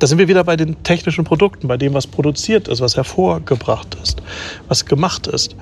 Da 0.00 0.06
sind 0.06 0.18
wir 0.18 0.28
wieder 0.28 0.44
bei 0.44 0.56
den 0.56 0.82
technischen 0.82 1.24
Produkten, 1.24 1.68
bei 1.68 1.76
dem, 1.76 1.92
was 1.92 2.06
produziert 2.06 2.68
ist, 2.68 2.80
was 2.80 2.96
hervorgebracht 2.96 3.96
ist, 4.02 4.22
was 4.66 4.86
gemacht 4.86 5.26
ist. 5.26 5.54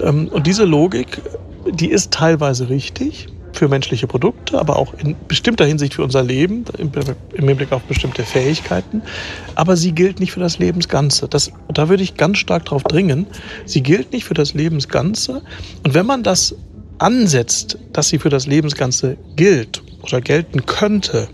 Ähm, 0.00 0.28
und 0.28 0.46
diese 0.46 0.64
Logik, 0.64 1.20
die 1.70 1.90
ist 1.90 2.10
teilweise 2.10 2.70
richtig 2.70 3.28
für 3.52 3.68
menschliche 3.68 4.06
Produkte, 4.06 4.58
aber 4.58 4.76
auch 4.76 4.94
in 4.94 5.14
bestimmter 5.28 5.66
Hinsicht 5.66 5.94
für 5.94 6.02
unser 6.02 6.22
Leben, 6.22 6.64
im 6.78 6.90
Hinblick 7.46 7.72
auf 7.72 7.82
bestimmte 7.82 8.24
Fähigkeiten. 8.24 9.02
Aber 9.54 9.76
sie 9.76 9.92
gilt 9.92 10.18
nicht 10.18 10.32
für 10.32 10.40
das 10.40 10.58
Lebensganze. 10.58 11.28
Das, 11.28 11.52
da 11.72 11.88
würde 11.90 12.02
ich 12.02 12.16
ganz 12.16 12.38
stark 12.38 12.64
darauf 12.64 12.84
dringen. 12.84 13.26
Sie 13.66 13.82
gilt 13.82 14.12
nicht 14.12 14.24
für 14.24 14.34
das 14.34 14.54
Lebensganze. 14.54 15.42
Und 15.84 15.94
wenn 15.94 16.06
man 16.06 16.22
das 16.22 16.56
ansetzt, 16.98 17.78
dass 17.92 18.08
sie 18.08 18.18
für 18.18 18.30
das 18.30 18.46
Lebensganze 18.46 19.18
gilt 19.36 19.82
oder 20.02 20.22
gelten 20.22 20.64
könnte, 20.64 21.28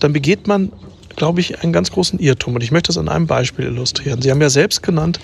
dann 0.00 0.12
begeht 0.12 0.46
man 0.46 0.70
glaube 1.16 1.40
ich, 1.40 1.62
einen 1.62 1.72
ganz 1.72 1.90
großen 1.90 2.18
Irrtum. 2.18 2.54
Und 2.54 2.62
ich 2.62 2.70
möchte 2.70 2.88
das 2.88 2.98
an 2.98 3.08
einem 3.08 3.26
Beispiel 3.26 3.66
illustrieren. 3.66 4.22
Sie 4.22 4.30
haben 4.30 4.40
ja 4.40 4.50
selbst 4.50 4.82
genannt 4.82 5.20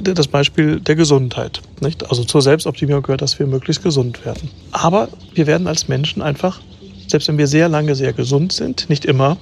das 0.00 0.28
Beispiel 0.28 0.80
der 0.80 0.96
Gesundheit. 0.96 1.60
Nicht? 1.80 2.08
Also 2.08 2.24
zur 2.24 2.42
Selbstoptimierung 2.42 3.02
gehört, 3.02 3.22
dass 3.22 3.38
wir 3.38 3.46
möglichst 3.46 3.82
gesund 3.82 4.24
werden. 4.24 4.50
Aber 4.72 5.08
wir 5.34 5.46
werden 5.46 5.66
als 5.66 5.88
Menschen 5.88 6.22
einfach, 6.22 6.60
selbst 7.06 7.28
wenn 7.28 7.38
wir 7.38 7.46
sehr 7.46 7.68
lange 7.68 7.94
sehr 7.94 8.12
gesund 8.12 8.52
sind, 8.52 8.88
nicht 8.88 9.04
immer 9.04 9.36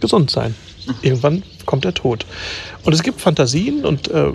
gesund 0.00 0.30
sein. 0.30 0.54
Irgendwann 1.02 1.42
kommt 1.66 1.84
der 1.84 1.94
Tod. 1.94 2.26
Und 2.84 2.92
es 2.92 3.02
gibt 3.02 3.20
Fantasien 3.20 3.84
und 3.84 4.08
äh, 4.10 4.32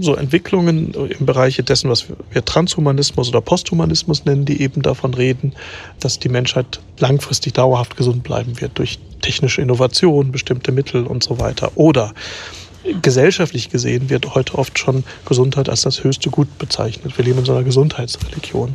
so 0.00 0.14
Entwicklungen 0.14 0.94
im 0.94 1.26
Bereich 1.26 1.56
dessen, 1.56 1.90
was 1.90 2.06
wir 2.30 2.44
Transhumanismus 2.44 3.28
oder 3.28 3.40
Posthumanismus 3.40 4.24
nennen, 4.24 4.44
die 4.44 4.62
eben 4.62 4.82
davon 4.82 5.14
reden, 5.14 5.52
dass 6.00 6.18
die 6.18 6.28
Menschheit 6.28 6.80
langfristig 6.98 7.54
dauerhaft 7.54 7.96
gesund 7.96 8.22
bleiben 8.22 8.60
wird 8.60 8.78
durch 8.78 8.98
technische 9.20 9.62
Innovation, 9.62 10.32
bestimmte 10.32 10.72
Mittel 10.72 11.06
und 11.06 11.22
so 11.22 11.38
weiter. 11.38 11.72
Oder 11.76 12.12
gesellschaftlich 13.00 13.70
gesehen 13.70 14.10
wird 14.10 14.34
heute 14.34 14.56
oft 14.58 14.78
schon 14.78 15.04
Gesundheit 15.26 15.68
als 15.68 15.82
das 15.82 16.02
höchste 16.02 16.30
Gut 16.30 16.58
bezeichnet. 16.58 17.16
Wir 17.16 17.24
leben 17.24 17.38
in 17.38 17.44
so 17.44 17.52
einer 17.52 17.62
Gesundheitsreligion. 17.62 18.74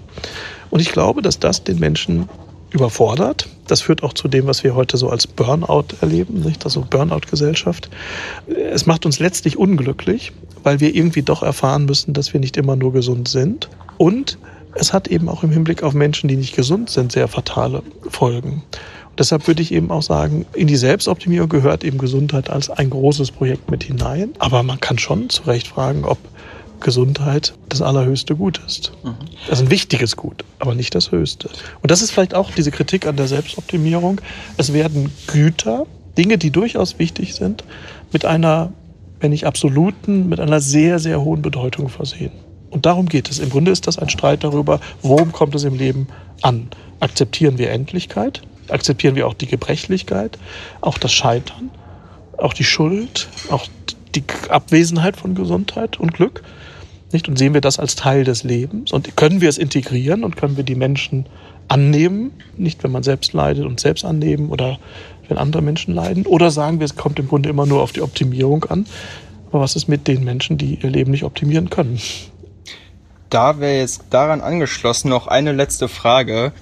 Und 0.70 0.80
ich 0.80 0.92
glaube, 0.92 1.22
dass 1.22 1.40
das 1.40 1.64
den 1.64 1.80
Menschen 1.80 2.30
überfordert. 2.72 3.48
Das 3.68 3.82
führt 3.82 4.04
auch 4.04 4.14
zu 4.14 4.28
dem, 4.28 4.48
was 4.48 4.64
wir 4.64 4.76
heute 4.76 4.98
so 4.98 5.10
als 5.10 5.28
Burnout 5.28 5.86
erleben, 6.02 6.42
nicht? 6.42 6.66
Also 6.66 6.86
Burnout-Gesellschaft. 6.90 7.90
Es 8.48 8.86
macht 8.86 9.06
uns 9.06 9.20
letztlich 9.20 9.58
unglücklich, 9.58 10.32
weil 10.64 10.80
wir 10.80 10.94
irgendwie 10.94 11.22
doch 11.22 11.44
erfahren 11.44 11.86
müssen, 11.86 12.14
dass 12.14 12.34
wir 12.34 12.40
nicht 12.40 12.58
immer 12.58 12.76
nur 12.76 12.94
gesund 12.94 13.28
sind. 13.28 13.70
Und 13.98 14.38
es 14.76 14.94
hat 14.94 15.08
eben 15.08 15.28
auch 15.30 15.44
im 15.44 15.52
Hinblick 15.52 15.84
auf 15.84 15.94
Menschen, 15.94 16.28
die 16.28 16.36
nicht 16.36 16.56
gesund 16.56 16.90
sind, 16.90 17.12
sehr 17.12 17.28
fatale 17.28 17.82
Folgen. 18.10 18.64
Und 19.10 19.20
deshalb 19.20 19.48
würde 19.48 19.62
ich 19.62 19.72
eben 19.72 19.90
auch 19.90 20.04
sagen, 20.04 20.46
in 20.54 20.68
die 20.68 20.76
Selbstoptimierung 20.76 21.50
gehört 21.50 21.84
eben 21.84 21.98
Gesundheit 21.98 22.50
als 22.50 22.70
ein 22.70 22.90
großes 22.90 23.32
Projekt 23.32 23.72
mit 23.72 23.84
hinein. 23.84 24.34
Aber 24.40 24.64
man 24.64 24.80
kann 24.80 25.00
schon 25.00 25.30
zu 25.30 25.44
Recht 25.44 25.68
fragen, 25.68 26.06
ob 26.06 26.20
Gesundheit 26.80 27.54
das 27.70 27.82
allerhöchste 27.82 28.36
Gut 28.36 28.62
ist. 28.66 28.92
Mhm. 29.04 29.16
Das 29.48 29.60
ist 29.60 29.66
ein 29.66 29.72
wichtiges 29.72 30.16
Gut, 30.16 30.44
aber 30.60 30.76
nicht 30.76 30.94
das 30.96 31.12
höchste. 31.12 31.50
Und 31.82 31.92
das 31.92 32.02
ist 32.02 32.12
vielleicht 32.12 32.34
auch 32.34 32.52
diese 32.52 32.72
Kritik 32.72 33.06
an 33.06 33.16
der 33.16 33.28
Selbstoptimierung. 33.28 34.22
Es 34.58 34.74
werden 34.74 35.12
Güter, 35.28 35.86
Dinge, 36.18 36.38
die 36.38 36.52
durchaus 36.52 37.00
wichtig 37.00 37.36
sind, 37.36 37.64
mit 38.12 38.26
einer, 38.26 38.72
wenn 39.20 39.32
nicht 39.32 39.46
absoluten, 39.46 40.30
mit 40.30 40.40
einer 40.40 40.60
sehr, 40.60 41.00
sehr 41.00 41.22
hohen 41.22 41.42
Bedeutung 41.42 41.90
versehen. 41.90 42.32
Und 42.70 42.86
darum 42.86 43.08
geht 43.08 43.30
es. 43.30 43.40
Im 43.40 43.50
Grunde 43.50 43.72
ist 43.72 43.88
das 43.88 43.98
ein 43.98 44.10
Streit 44.10 44.44
darüber, 44.44 44.80
worum 45.02 45.32
kommt 45.32 45.56
es 45.56 45.64
im 45.64 45.76
Leben 45.76 46.08
an. 46.42 46.70
Akzeptieren 47.00 47.58
wir 47.58 47.72
Endlichkeit? 47.72 48.42
Akzeptieren 48.70 49.16
wir 49.16 49.28
auch 49.28 49.34
die 49.34 49.48
Gebrechlichkeit? 49.48 50.38
Auch 50.82 50.98
das 50.98 51.14
Scheitern? 51.14 51.72
Auch 52.38 52.54
die 52.54 52.66
Schuld? 52.66 53.30
Auch 53.50 53.66
die 54.16 54.24
Abwesenheit 54.50 55.16
von 55.18 55.36
Gesundheit 55.36 56.00
und 56.00 56.14
Glück? 56.14 56.44
Nicht? 57.12 57.28
Und 57.30 57.38
sehen 57.38 57.54
wir 57.54 57.62
das 57.62 57.80
als 57.80 57.96
Teil 57.96 58.24
des 58.24 58.44
Lebens? 58.44 58.92
Und 58.92 59.16
können 59.16 59.42
wir 59.42 59.50
es 59.50 59.58
integrieren 59.58 60.24
und 60.24 60.36
können 60.36 60.58
wir 60.58 60.64
die 60.64 60.76
Menschen 60.76 61.26
annehmen? 61.68 62.32
Nicht, 62.58 62.84
wenn 62.84 62.92
man 62.92 63.04
selbst 63.04 63.34
leidet 63.34 63.66
und 63.66 63.80
selbst 63.80 64.04
annehmen 64.04 64.50
oder 64.50 64.80
wenn 65.28 65.38
andere 65.38 65.62
Menschen 65.62 65.94
leiden? 65.94 66.26
Oder 66.26 66.52
sagen 66.52 66.80
wir, 66.80 66.86
es 66.86 66.96
kommt 66.96 67.20
im 67.20 67.28
Grunde 67.28 67.50
immer 67.50 67.66
nur 67.66 67.82
auf 67.82 67.92
die 67.92 68.02
Optimierung 68.02 68.66
an? 68.66 68.86
Aber 69.50 69.62
was 69.62 69.76
ist 69.76 69.88
mit 69.88 70.08
den 70.08 70.24
Menschen, 70.24 70.58
die 70.58 70.76
ihr 70.76 70.90
Leben 70.90 71.12
nicht 71.12 71.24
optimieren 71.24 71.70
können? 71.70 72.00
Da 73.30 73.60
wäre 73.60 73.80
jetzt 73.80 74.04
daran 74.10 74.42
angeschlossen 74.42 75.10
noch 75.10 75.28
eine 75.28 75.52
letzte 75.52 75.88
Frage 75.88 76.54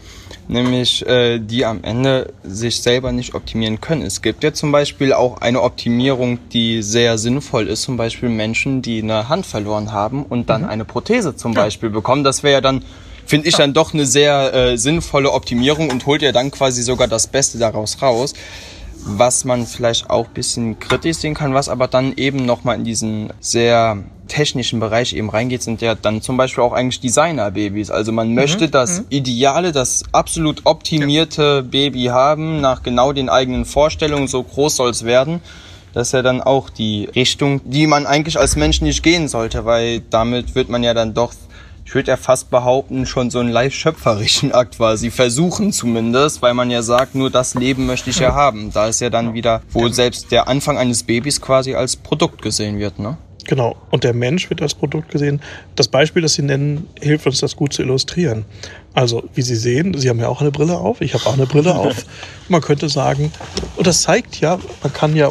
nämlich 0.48 1.06
äh, 1.08 1.40
die 1.40 1.66
am 1.66 1.84
Ende 1.84 2.34
sich 2.44 2.82
selber 2.82 3.12
nicht 3.12 3.34
optimieren 3.34 3.82
können. 3.82 4.02
Es 4.02 4.22
gibt 4.22 4.44
ja 4.44 4.54
zum 4.54 4.72
Beispiel 4.72 5.14
auch 5.14 5.42
eine 5.42 5.62
Optimierung, 5.62 6.40
die 6.50 6.82
sehr 6.82 7.18
sinnvoll 7.18 7.68
ist, 7.68 7.84
zum 7.84 7.98
Beispiel 7.98 8.30
Menschen, 8.30 8.82
die 8.82 9.02
eine 9.02 9.30
Hand 9.30 9.46
verloren 9.46 9.92
haben 9.92 10.24
und 10.24 10.50
dann 10.50 10.64
mhm. 10.64 10.70
eine 10.70 10.86
Prothese 10.86 11.36
zum 11.36 11.54
Beispiel 11.54 11.90
bekommen. 11.90 12.24
Das 12.24 12.44
wäre 12.44 12.54
ja 12.54 12.62
dann, 12.62 12.84
finde 13.26 13.48
ich, 13.48 13.56
dann 13.56 13.74
doch 13.74 13.94
eine 13.94 14.06
sehr 14.06 14.54
äh, 14.54 14.78
sinnvolle 14.78 15.32
Optimierung 15.32 15.90
und 15.90 16.06
holt 16.06 16.22
ja 16.22 16.32
dann 16.32 16.52
quasi 16.52 16.84
sogar 16.84 17.08
das 17.08 17.28
Beste 17.28 17.58
daraus 17.58 18.02
raus 18.02 18.34
was 19.06 19.46
man 19.46 19.66
vielleicht 19.66 20.10
auch 20.10 20.28
bisschen 20.28 20.80
kritisch 20.80 21.18
sehen 21.18 21.34
kann, 21.34 21.54
was 21.54 21.70
aber 21.70 21.88
dann 21.88 22.14
eben 22.16 22.46
nochmal 22.46 22.78
in 22.78 22.84
diesen 22.84 23.32
sehr 23.40 23.98
technischen 24.28 24.80
Bereich 24.80 25.14
eben 25.14 25.30
reingeht, 25.30 25.62
sind 25.62 25.82
ja 25.82 25.96
dann 25.96 26.22
zum 26.22 26.38
Beispiel 26.38 26.64
auch 26.64 26.74
eigentlich 26.74 27.00
Designer-Babys. 27.00 27.92
Also 27.92 28.12
man 28.12 28.30
mhm. 28.30 28.36
möchte 28.36 28.70
das 28.70 29.02
mhm. 29.02 29.06
ideale, 29.10 29.72
das 29.72 30.04
absolut 30.12 30.66
optimierte 30.66 31.42
ja. 31.58 31.62
Baby 31.62 32.06
haben, 32.06 32.62
nach 32.62 32.84
genau 32.84 33.14
den 33.14 33.30
eigenen 33.30 33.66
Vorstellungen, 33.66 34.28
so 34.28 34.42
groß 34.44 34.76
soll 34.76 34.90
es 34.90 35.06
werden. 35.06 35.42
Das 35.94 36.10
ist 36.10 36.12
ja 36.14 36.22
dann 36.22 36.42
auch 36.42 36.70
die 36.70 37.06
Richtung, 37.16 37.62
die 37.64 37.88
man 37.88 38.06
eigentlich 38.06 38.38
als 38.38 38.58
Mensch 38.58 38.82
nicht 38.82 39.02
gehen 39.02 39.30
sollte, 39.30 39.64
weil 39.64 40.02
damit 40.10 40.54
wird 40.54 40.68
man 40.68 40.84
ja 40.84 40.94
dann 40.94 41.14
doch 41.14 41.34
ich 41.86 41.94
würde 41.94 42.10
ja 42.10 42.18
fast 42.18 42.50
behaupten, 42.50 43.06
schon 43.06 43.30
so 43.30 43.40
einen 43.40 43.50
leicht-schöpferischen 43.50 44.52
Akt 44.52 44.78
quasi 44.78 45.12
versuchen 45.12 45.72
zumindest, 45.72 46.42
weil 46.42 46.56
man 46.56 46.72
ja 46.72 46.82
sagt, 46.82 47.14
nur 47.14 47.30
das 47.30 47.54
Leben 47.54 47.86
möchte 47.86 48.10
ich 48.10 48.20
ja 48.20 48.34
haben. 48.34 48.72
Da 48.74 48.88
ist 48.88 49.02
ja 49.02 49.12
dann 49.12 49.36
wieder, 49.36 49.62
wo 49.72 49.88
selbst 49.88 50.32
der 50.32 50.48
Anfang 50.48 50.78
eines 50.78 51.04
Babys 51.04 51.40
quasi 51.40 51.76
als 51.76 51.96
Produkt 51.96 52.42
gesehen 52.42 52.80
wird, 52.80 52.98
ne? 52.98 53.18
Genau. 53.48 53.76
Und 53.92 54.04
der 54.04 54.14
Mensch 54.14 54.50
wird 54.50 54.64
als 54.64 54.74
Produkt 54.74 55.12
gesehen. 55.12 55.40
Das 55.76 55.88
Beispiel, 55.88 56.24
das 56.24 56.34
Sie 56.34 56.42
nennen, 56.42 56.88
hilft 57.00 57.28
uns, 57.28 57.40
das 57.40 57.56
gut 57.56 57.74
zu 57.74 57.84
illustrieren. 57.84 58.46
Also, 58.96 59.24
wie 59.36 59.44
Sie 59.44 59.56
sehen, 59.56 59.96
Sie 59.96 60.10
haben 60.10 60.20
ja 60.20 60.28
auch 60.28 60.42
eine 60.42 60.52
Brille 60.52 60.78
auf, 60.78 61.02
ich 61.02 61.14
habe 61.14 61.26
auch 61.28 61.34
eine 61.34 61.46
Brille 61.46 61.76
auf. 61.76 62.06
Man 62.50 62.62
könnte 62.62 62.90
sagen, 62.90 63.32
und 63.76 63.86
das 63.86 64.02
zeigt 64.02 64.42
ja, 64.42 64.58
man 64.82 64.92
kann 64.92 65.16
ja 65.16 65.30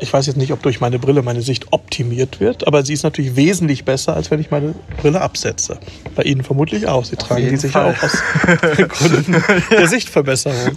ich 0.00 0.12
weiß 0.12 0.26
jetzt 0.26 0.36
nicht, 0.36 0.52
ob 0.52 0.62
durch 0.62 0.80
meine 0.80 0.98
Brille 0.98 1.22
meine 1.22 1.42
Sicht 1.42 1.72
optimiert 1.72 2.40
wird, 2.40 2.66
aber 2.66 2.84
sie 2.84 2.92
ist 2.92 3.02
natürlich 3.02 3.36
wesentlich 3.36 3.84
besser, 3.84 4.14
als 4.14 4.30
wenn 4.30 4.40
ich 4.40 4.50
meine 4.50 4.74
Brille 5.00 5.20
absetze. 5.20 5.78
Bei 6.14 6.22
Ihnen 6.22 6.42
vermutlich 6.42 6.86
auch. 6.86 7.04
Sie 7.04 7.16
tragen 7.16 7.48
die 7.48 7.56
sicher 7.56 7.86
auch 7.86 8.02
aus 8.02 8.12
Gründen 8.88 9.42
der 9.70 9.88
Sichtverbesserung. 9.88 10.76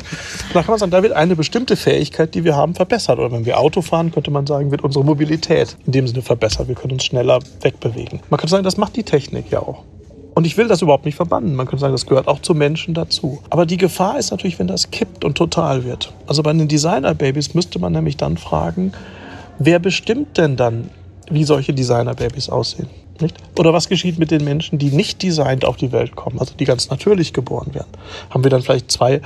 Da 0.54 0.62
kann 0.62 0.72
man 0.72 0.80
sagen, 0.80 0.92
da 0.92 1.04
wird 1.04 1.14
eine 1.14 1.36
bestimmte 1.36 1.76
Fähigkeit, 1.76 2.36
die 2.36 2.44
wir 2.44 2.56
haben, 2.56 2.76
verbessert. 2.76 3.20
Oder 3.20 3.32
wenn 3.32 3.46
wir 3.46 3.60
Auto 3.60 3.82
fahren, 3.82 4.12
könnte 4.12 4.32
man 4.32 4.46
sagen, 4.48 4.72
wird 4.72 4.84
unsere 4.84 5.04
Mobilität 5.04 5.78
in 5.86 5.92
dem 5.92 6.08
Sinne 6.08 6.22
verbessert. 6.22 6.68
Wir 6.68 6.76
können 6.76 6.94
uns 6.94 7.06
schneller 7.06 7.40
wegbewegen. 7.62 8.22
Man 8.30 8.40
kann 8.40 8.50
sagen, 8.50 8.64
das 8.64 8.78
macht 8.78 8.96
die 8.96 9.04
Technik 9.04 9.52
ja 9.52 9.60
auch. 9.60 9.84
Und 10.38 10.46
ich 10.46 10.56
will 10.56 10.68
das 10.68 10.84
überhaupt 10.84 11.06
nicht 11.06 11.16
verbannen. 11.16 11.56
Man 11.56 11.66
könnte 11.66 11.82
sagen, 11.82 11.94
das 11.94 12.06
gehört 12.06 12.28
auch 12.28 12.40
zu 12.40 12.54
Menschen 12.54 12.94
dazu. 12.94 13.40
Aber 13.50 13.66
die 13.66 13.78
Gefahr 13.78 14.20
ist 14.20 14.30
natürlich, 14.30 14.60
wenn 14.60 14.68
das 14.68 14.92
kippt 14.92 15.26
und 15.26 15.36
total 15.36 15.84
wird. 15.84 16.14
Also 16.28 16.44
bei 16.44 16.54
den 16.54 16.68
Designer-Babys 16.68 17.56
müsste 17.56 17.80
man 17.80 17.94
nämlich 17.94 18.18
dann 18.18 18.38
fragen, 18.38 18.92
wer 19.58 19.80
bestimmt 19.80 20.38
denn 20.38 20.56
dann, 20.56 20.92
wie 21.32 21.44
solche 21.44 21.74
Designerbabys 21.74 22.50
aussehen? 22.50 22.88
Nicht? 23.20 23.36
Oder 23.58 23.74
was 23.74 23.90
geschieht 23.90 24.20
mit 24.20 24.30
den 24.30 24.44
Menschen, 24.44 24.78
die 24.78 24.92
nicht 24.92 25.24
designt 25.24 25.66
auf 25.66 25.76
die 25.76 25.92
Welt 25.92 26.16
kommen, 26.16 26.38
also 26.38 26.54
die 26.54 26.66
ganz 26.66 26.92
natürlich 26.92 27.34
geboren 27.34 27.74
werden? 27.74 27.90
Haben 28.30 28.44
wir 28.44 28.52
dann 28.52 28.62
vielleicht 28.62 28.92
zwei, 28.92 29.22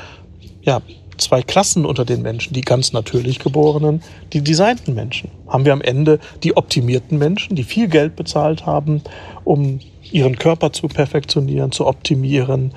ja, 0.62 0.80
zwei 1.22 1.42
Klassen 1.42 1.86
unter 1.86 2.06
den 2.06 2.22
Menschen, 2.22 2.54
die 2.54 2.62
ganz 2.62 2.94
natürlich 2.94 3.40
geborenen, 3.40 4.02
die 4.34 4.42
designten 4.42 4.94
Menschen? 4.96 5.30
Haben 5.48 5.66
wir 5.66 5.74
am 5.74 5.82
Ende 5.82 6.20
die 6.44 6.58
optimierten 6.58 7.18
Menschen, 7.18 7.56
die 7.56 7.64
viel 7.64 7.88
Geld 7.88 8.16
bezahlt 8.16 8.66
haben, 8.66 9.02
um 9.44 9.80
ihren 10.12 10.38
Körper 10.38 10.74
zu 10.74 10.88
perfektionieren, 10.88 11.72
zu 11.72 11.88
optimieren 11.88 12.74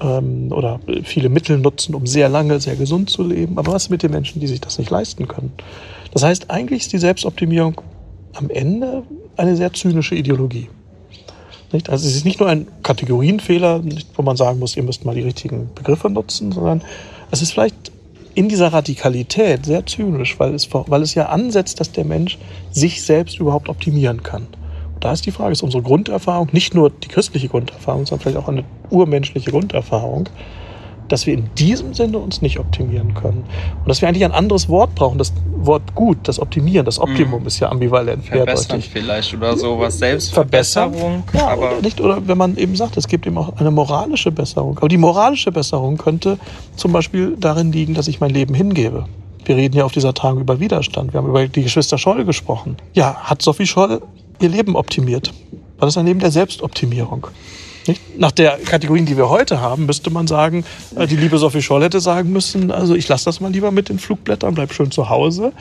ähm, 0.00 0.52
oder 0.52 0.80
viele 1.04 1.28
Mittel 1.28 1.58
nutzen, 1.58 1.94
um 1.94 2.06
sehr 2.06 2.28
lange, 2.28 2.60
sehr 2.60 2.76
gesund 2.76 3.10
zu 3.10 3.22
leben? 3.22 3.58
Aber 3.58 3.72
was 3.72 3.90
mit 3.90 4.02
den 4.02 4.12
Menschen, 4.12 4.40
die 4.40 4.46
sich 4.46 4.60
das 4.60 4.78
nicht 4.78 4.90
leisten 4.90 5.28
können? 5.28 5.52
Das 6.12 6.22
heißt, 6.22 6.50
eigentlich 6.50 6.82
ist 6.82 6.92
die 6.92 6.98
Selbstoptimierung 6.98 7.80
am 8.34 8.50
Ende 8.50 9.02
eine 9.36 9.56
sehr 9.56 9.72
zynische 9.72 10.14
Ideologie. 10.14 10.68
Nicht? 11.72 11.88
Also 11.88 12.06
es 12.06 12.16
ist 12.16 12.24
nicht 12.24 12.40
nur 12.40 12.48
ein 12.48 12.66
Kategorienfehler, 12.82 13.82
wo 14.14 14.22
man 14.22 14.36
sagen 14.36 14.58
muss, 14.58 14.76
ihr 14.76 14.82
müsst 14.82 15.04
mal 15.04 15.14
die 15.14 15.22
richtigen 15.22 15.70
Begriffe 15.74 16.10
nutzen, 16.10 16.52
sondern 16.52 16.82
es 17.30 17.42
ist 17.42 17.52
vielleicht 17.52 17.92
in 18.34 18.48
dieser 18.48 18.72
Radikalität 18.72 19.66
sehr 19.66 19.84
zynisch, 19.86 20.38
weil 20.38 20.54
es, 20.54 20.68
weil 20.72 21.02
es 21.02 21.14
ja 21.14 21.26
ansetzt, 21.26 21.80
dass 21.80 21.92
der 21.92 22.04
Mensch 22.04 22.38
sich 22.70 23.02
selbst 23.02 23.38
überhaupt 23.40 23.68
optimieren 23.68 24.22
kann. 24.22 24.46
Und 24.94 25.04
da 25.04 25.12
ist 25.12 25.26
die 25.26 25.32
Frage, 25.32 25.52
ist 25.52 25.62
unsere 25.62 25.82
Grunderfahrung, 25.82 26.48
nicht 26.52 26.74
nur 26.74 26.90
die 26.90 27.08
christliche 27.08 27.48
Grunderfahrung, 27.48 28.06
sondern 28.06 28.22
vielleicht 28.22 28.36
auch 28.38 28.48
eine 28.48 28.64
urmenschliche 28.90 29.50
Grunderfahrung, 29.50 30.28
dass 31.10 31.26
wir 31.26 31.34
in 31.34 31.50
diesem 31.56 31.92
Sinne 31.92 32.18
uns 32.18 32.40
nicht 32.40 32.58
optimieren 32.58 33.14
können. 33.14 33.44
Und 33.80 33.88
dass 33.88 34.00
wir 34.00 34.08
eigentlich 34.08 34.24
ein 34.24 34.32
anderes 34.32 34.68
Wort 34.68 34.94
brauchen. 34.94 35.18
Das 35.18 35.32
Wort 35.56 35.94
gut, 35.94 36.18
das 36.22 36.38
Optimieren, 36.38 36.86
das 36.86 36.98
Optimum 36.98 37.42
mhm. 37.42 37.46
ist 37.48 37.60
ja 37.60 37.68
ambivalent. 37.68 38.24
Verbessern 38.24 38.80
vielleicht 38.80 39.34
oder 39.34 39.56
sowas. 39.56 39.98
Selbstverbesserung. 39.98 41.24
Ja, 41.34 41.48
aber 41.48 41.72
oder 41.72 41.82
nicht, 41.82 42.00
oder 42.00 42.26
wenn 42.26 42.38
man 42.38 42.56
eben 42.56 42.76
sagt, 42.76 42.96
es 42.96 43.08
gibt 43.08 43.26
eben 43.26 43.36
auch 43.36 43.56
eine 43.56 43.70
moralische 43.70 44.30
Besserung. 44.30 44.78
Aber 44.78 44.88
die 44.88 44.96
moralische 44.96 45.50
Besserung 45.50 45.98
könnte 45.98 46.38
zum 46.76 46.92
Beispiel 46.92 47.36
darin 47.38 47.72
liegen, 47.72 47.94
dass 47.94 48.08
ich 48.08 48.20
mein 48.20 48.30
Leben 48.30 48.54
hingebe. 48.54 49.06
Wir 49.44 49.56
reden 49.56 49.76
ja 49.76 49.84
auf 49.84 49.92
dieser 49.92 50.14
Tagung 50.14 50.40
über 50.40 50.60
Widerstand. 50.60 51.12
Wir 51.12 51.18
haben 51.18 51.28
über 51.28 51.48
die 51.48 51.62
Geschwister 51.62 51.98
Scholl 51.98 52.24
gesprochen. 52.24 52.76
Ja, 52.94 53.16
hat 53.16 53.42
Sophie 53.42 53.66
Scholl 53.66 54.00
ihr 54.40 54.48
Leben 54.48 54.76
optimiert? 54.76 55.32
War 55.78 55.86
das 55.86 55.96
ein 55.96 56.06
Leben 56.06 56.20
der 56.20 56.30
Selbstoptimierung? 56.30 57.26
Nach 58.16 58.30
der 58.30 58.58
Kategorien, 58.58 59.06
die 59.06 59.16
wir 59.16 59.28
heute 59.28 59.60
haben, 59.60 59.86
müsste 59.86 60.10
man 60.10 60.26
sagen, 60.26 60.64
äh, 60.96 61.06
die 61.06 61.16
liebe 61.16 61.38
Sophie 61.38 61.62
Scholl 61.62 61.82
hätte 61.82 62.00
sagen 62.00 62.32
müssen, 62.32 62.70
also 62.70 62.94
ich 62.94 63.08
lasse 63.08 63.24
das 63.24 63.40
mal 63.40 63.50
lieber 63.50 63.70
mit 63.70 63.88
den 63.88 63.98
Flugblättern, 63.98 64.54
bleib 64.54 64.72
schön 64.72 64.90
zu 64.90 65.08
Hause. 65.08 65.52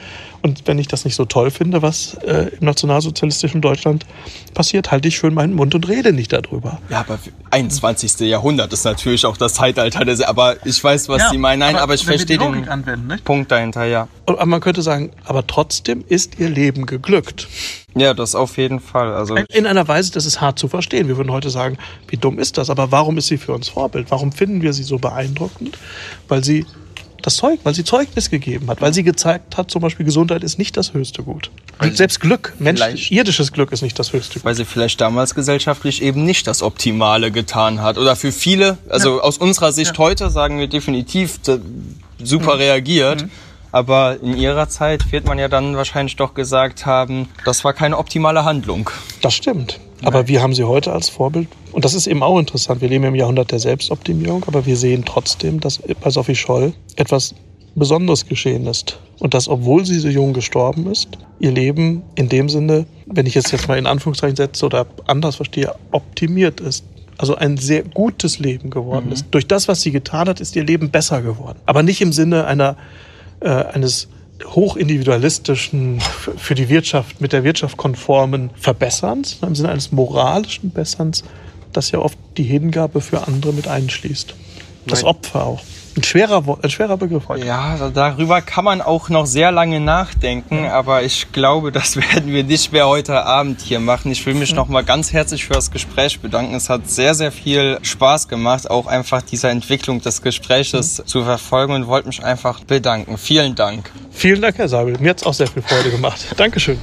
Und 0.41 0.67
wenn 0.67 0.79
ich 0.79 0.87
das 0.87 1.05
nicht 1.05 1.15
so 1.15 1.25
toll 1.25 1.51
finde, 1.51 1.81
was 1.81 2.13
äh, 2.25 2.51
im 2.59 2.65
nationalsozialistischen 2.65 3.61
Deutschland 3.61 4.05
passiert, 4.53 4.91
halte 4.91 5.07
ich 5.07 5.17
schön 5.17 5.33
meinen 5.33 5.53
Mund 5.53 5.75
und 5.75 5.87
rede 5.87 6.13
nicht 6.13 6.31
darüber. 6.31 6.79
Ja, 6.89 7.01
aber 7.01 7.19
21. 7.51 8.19
Jahrhundert 8.21 8.71
ist 8.71 8.85
natürlich 8.85 9.25
auch 9.25 9.37
das 9.37 9.55
Zeitalter. 9.55 10.05
Des, 10.05 10.21
aber 10.21 10.55
ich 10.65 10.81
weiß, 10.81 11.09
was 11.09 11.23
ja, 11.23 11.29
Sie 11.31 11.37
meinen. 11.37 11.59
Nein, 11.59 11.75
aber, 11.75 11.83
aber 11.83 11.93
ich 11.95 12.05
verstehe 12.05 12.37
den 12.37 12.69
anwenden, 12.69 13.19
Punkt 13.23 13.51
dahinter, 13.51 13.85
ja. 13.85 14.07
Aber 14.25 14.45
man 14.45 14.61
könnte 14.61 14.81
sagen, 14.81 15.11
aber 15.25 15.45
trotzdem 15.45 16.03
ist 16.07 16.39
Ihr 16.39 16.49
Leben 16.49 16.85
geglückt. 16.85 17.47
Ja, 17.95 18.13
das 18.13 18.35
auf 18.35 18.57
jeden 18.57 18.79
Fall. 18.79 19.13
Also 19.13 19.35
in 19.35 19.65
einer 19.65 19.87
Weise, 19.87 20.11
das 20.11 20.25
ist 20.25 20.39
hart 20.39 20.59
zu 20.59 20.67
verstehen. 20.67 21.07
Wir 21.07 21.17
würden 21.17 21.31
heute 21.31 21.49
sagen, 21.49 21.77
wie 22.07 22.17
dumm 22.17 22.39
ist 22.39 22.57
das? 22.57 22.69
Aber 22.69 22.91
warum 22.91 23.17
ist 23.17 23.27
sie 23.27 23.37
für 23.37 23.53
uns 23.53 23.67
Vorbild? 23.67 24.11
Warum 24.11 24.31
finden 24.31 24.61
wir 24.61 24.73
sie 24.73 24.83
so 24.83 24.99
beeindruckend? 24.99 25.77
Weil 26.27 26.43
sie 26.43 26.65
das 27.29 27.37
Zeug, 27.37 27.59
weil 27.63 27.75
sie 27.75 27.83
Zeugnis 27.83 28.29
gegeben 28.29 28.69
hat, 28.69 28.81
weil 28.81 28.93
sie 28.93 29.03
gezeigt 29.03 29.55
hat, 29.55 29.69
zum 29.69 29.81
Beispiel 29.81 30.05
Gesundheit 30.05 30.43
ist 30.43 30.57
nicht 30.57 30.75
das 30.75 30.93
höchste 30.93 31.21
Gut. 31.21 31.51
Weil 31.77 31.95
Selbst 31.95 32.19
Glück, 32.19 32.53
Mensch, 32.57 33.11
irdisches 33.11 33.51
Glück 33.51 33.71
ist 33.71 33.83
nicht 33.83 33.97
das 33.99 34.11
höchste 34.13 34.35
Gut. 34.35 34.45
Weil 34.45 34.55
sie 34.55 34.65
vielleicht 34.65 34.99
damals 34.99 35.35
gesellschaftlich 35.35 36.01
eben 36.01 36.25
nicht 36.25 36.47
das 36.47 36.63
Optimale 36.63 37.31
getan 37.31 37.81
hat. 37.81 37.97
Oder 37.99 38.15
für 38.15 38.31
viele, 38.31 38.79
also 38.89 39.17
ja. 39.17 39.23
aus 39.23 39.37
unserer 39.37 39.71
Sicht 39.71 39.91
ja. 39.91 39.97
heute 39.99 40.31
sagen 40.31 40.59
wir 40.59 40.67
definitiv 40.67 41.39
super 42.17 42.55
mhm. 42.55 42.59
reagiert. 42.61 43.23
Mhm. 43.23 43.31
Aber 43.71 44.17
in 44.21 44.35
ihrer 44.35 44.67
Zeit 44.69 45.11
wird 45.11 45.25
man 45.25 45.37
ja 45.37 45.47
dann 45.47 45.75
wahrscheinlich 45.75 46.15
doch 46.15 46.33
gesagt 46.33 46.85
haben, 46.85 47.29
das 47.45 47.63
war 47.63 47.73
keine 47.73 47.97
optimale 47.97 48.43
Handlung. 48.43 48.89
Das 49.21 49.35
stimmt. 49.35 49.79
Aber 50.03 50.27
wir 50.27 50.41
haben 50.41 50.53
sie 50.53 50.63
heute 50.63 50.93
als 50.93 51.09
Vorbild. 51.09 51.47
Und 51.71 51.85
das 51.85 51.93
ist 51.93 52.07
eben 52.07 52.23
auch 52.23 52.39
interessant. 52.39 52.81
Wir 52.81 52.89
leben 52.89 53.03
im 53.03 53.15
Jahrhundert 53.15 53.51
der 53.51 53.59
Selbstoptimierung, 53.59 54.43
aber 54.47 54.65
wir 54.65 54.77
sehen 54.77 55.03
trotzdem, 55.05 55.59
dass 55.59 55.79
bei 55.79 56.09
Sophie 56.09 56.35
Scholl 56.35 56.73
etwas 56.95 57.35
Besonderes 57.75 58.25
geschehen 58.25 58.65
ist. 58.65 58.99
Und 59.19 59.33
dass, 59.33 59.47
obwohl 59.47 59.85
sie 59.85 59.99
so 59.99 60.07
jung 60.07 60.33
gestorben 60.33 60.89
ist, 60.89 61.09
ihr 61.39 61.51
Leben 61.51 62.03
in 62.15 62.29
dem 62.29 62.49
Sinne, 62.49 62.85
wenn 63.05 63.25
ich 63.25 63.35
es 63.35 63.51
jetzt 63.51 63.67
mal 63.67 63.77
in 63.77 63.85
Anführungszeichen 63.85 64.35
setze 64.35 64.65
oder 64.65 64.87
anders 65.05 65.35
verstehe, 65.35 65.75
optimiert 65.91 66.61
ist. 66.61 66.85
Also 67.17 67.35
ein 67.35 67.57
sehr 67.57 67.83
gutes 67.83 68.39
Leben 68.39 68.69
geworden 68.69 69.07
mhm. 69.07 69.11
ist. 69.11 69.25
Durch 69.31 69.45
das, 69.45 69.67
was 69.67 69.81
sie 69.81 69.91
getan 69.91 70.29
hat, 70.29 70.39
ist 70.39 70.55
ihr 70.55 70.63
Leben 70.63 70.89
besser 70.89 71.21
geworden. 71.21 71.59
Aber 71.65 71.83
nicht 71.83 71.99
im 71.99 72.13
Sinne 72.13 72.45
einer, 72.45 72.77
äh, 73.39 73.49
eines 73.49 74.07
hochindividualistischen, 74.45 75.99
für 75.99 76.55
die 76.55 76.69
Wirtschaft, 76.69 77.19
mit 77.21 77.33
der 77.33 77.43
Wirtschaft 77.43 77.77
konformen 77.77 78.51
Verbesserns, 78.55 79.37
im 79.41 79.55
Sinne 79.55 79.69
eines 79.69 79.91
moralischen 79.91 80.71
Besserns, 80.71 81.23
das 81.73 81.91
ja 81.91 81.99
oft 81.99 82.17
die 82.37 82.43
Hingabe 82.43 83.01
für 83.01 83.27
andere 83.27 83.53
mit 83.53 83.67
einschließt. 83.67 84.33
Das 84.87 85.03
Opfer 85.03 85.45
auch. 85.45 85.61
Ein 85.95 86.03
schwerer, 86.03 86.43
ein 86.61 86.69
schwerer 86.69 86.97
Begriff 86.97 87.27
heute. 87.27 87.45
Ja, 87.45 87.89
darüber 87.89 88.41
kann 88.41 88.63
man 88.63 88.81
auch 88.81 89.09
noch 89.09 89.25
sehr 89.25 89.51
lange 89.51 89.79
nachdenken, 89.79 90.65
aber 90.65 91.03
ich 91.03 91.31
glaube, 91.31 91.71
das 91.73 91.95
werden 91.95 92.31
wir 92.31 92.43
nicht 92.43 92.71
mehr 92.71 92.87
heute 92.87 93.25
Abend 93.25 93.61
hier 93.61 93.79
machen. 93.79 94.11
Ich 94.11 94.25
will 94.25 94.33
mich 94.35 94.51
ja. 94.51 94.55
noch 94.55 94.67
mal 94.67 94.83
ganz 94.83 95.13
herzlich 95.13 95.45
für 95.45 95.53
das 95.53 95.71
Gespräch 95.71 96.19
bedanken. 96.19 96.55
Es 96.55 96.69
hat 96.69 96.89
sehr, 96.89 97.15
sehr 97.15 97.31
viel 97.31 97.79
Spaß 97.81 98.27
gemacht, 98.27 98.69
auch 98.69 98.87
einfach 98.87 99.21
dieser 99.21 99.49
Entwicklung 99.49 100.01
des 100.01 100.21
Gespräches 100.21 100.97
ja. 100.99 101.05
zu 101.05 101.23
verfolgen 101.23 101.73
und 101.73 101.87
wollte 101.87 102.07
mich 102.07 102.23
einfach 102.23 102.63
bedanken. 102.63 103.17
Vielen 103.17 103.55
Dank. 103.55 103.91
Vielen 104.11 104.41
Dank, 104.41 104.57
Herr 104.57 104.69
Sabel. 104.69 104.97
Mir 104.99 105.11
hat 105.11 105.21
es 105.21 105.23
auch 105.25 105.33
sehr 105.33 105.47
viel 105.47 105.61
Freude 105.61 105.91
gemacht. 105.91 106.25
Dankeschön. 106.37 106.79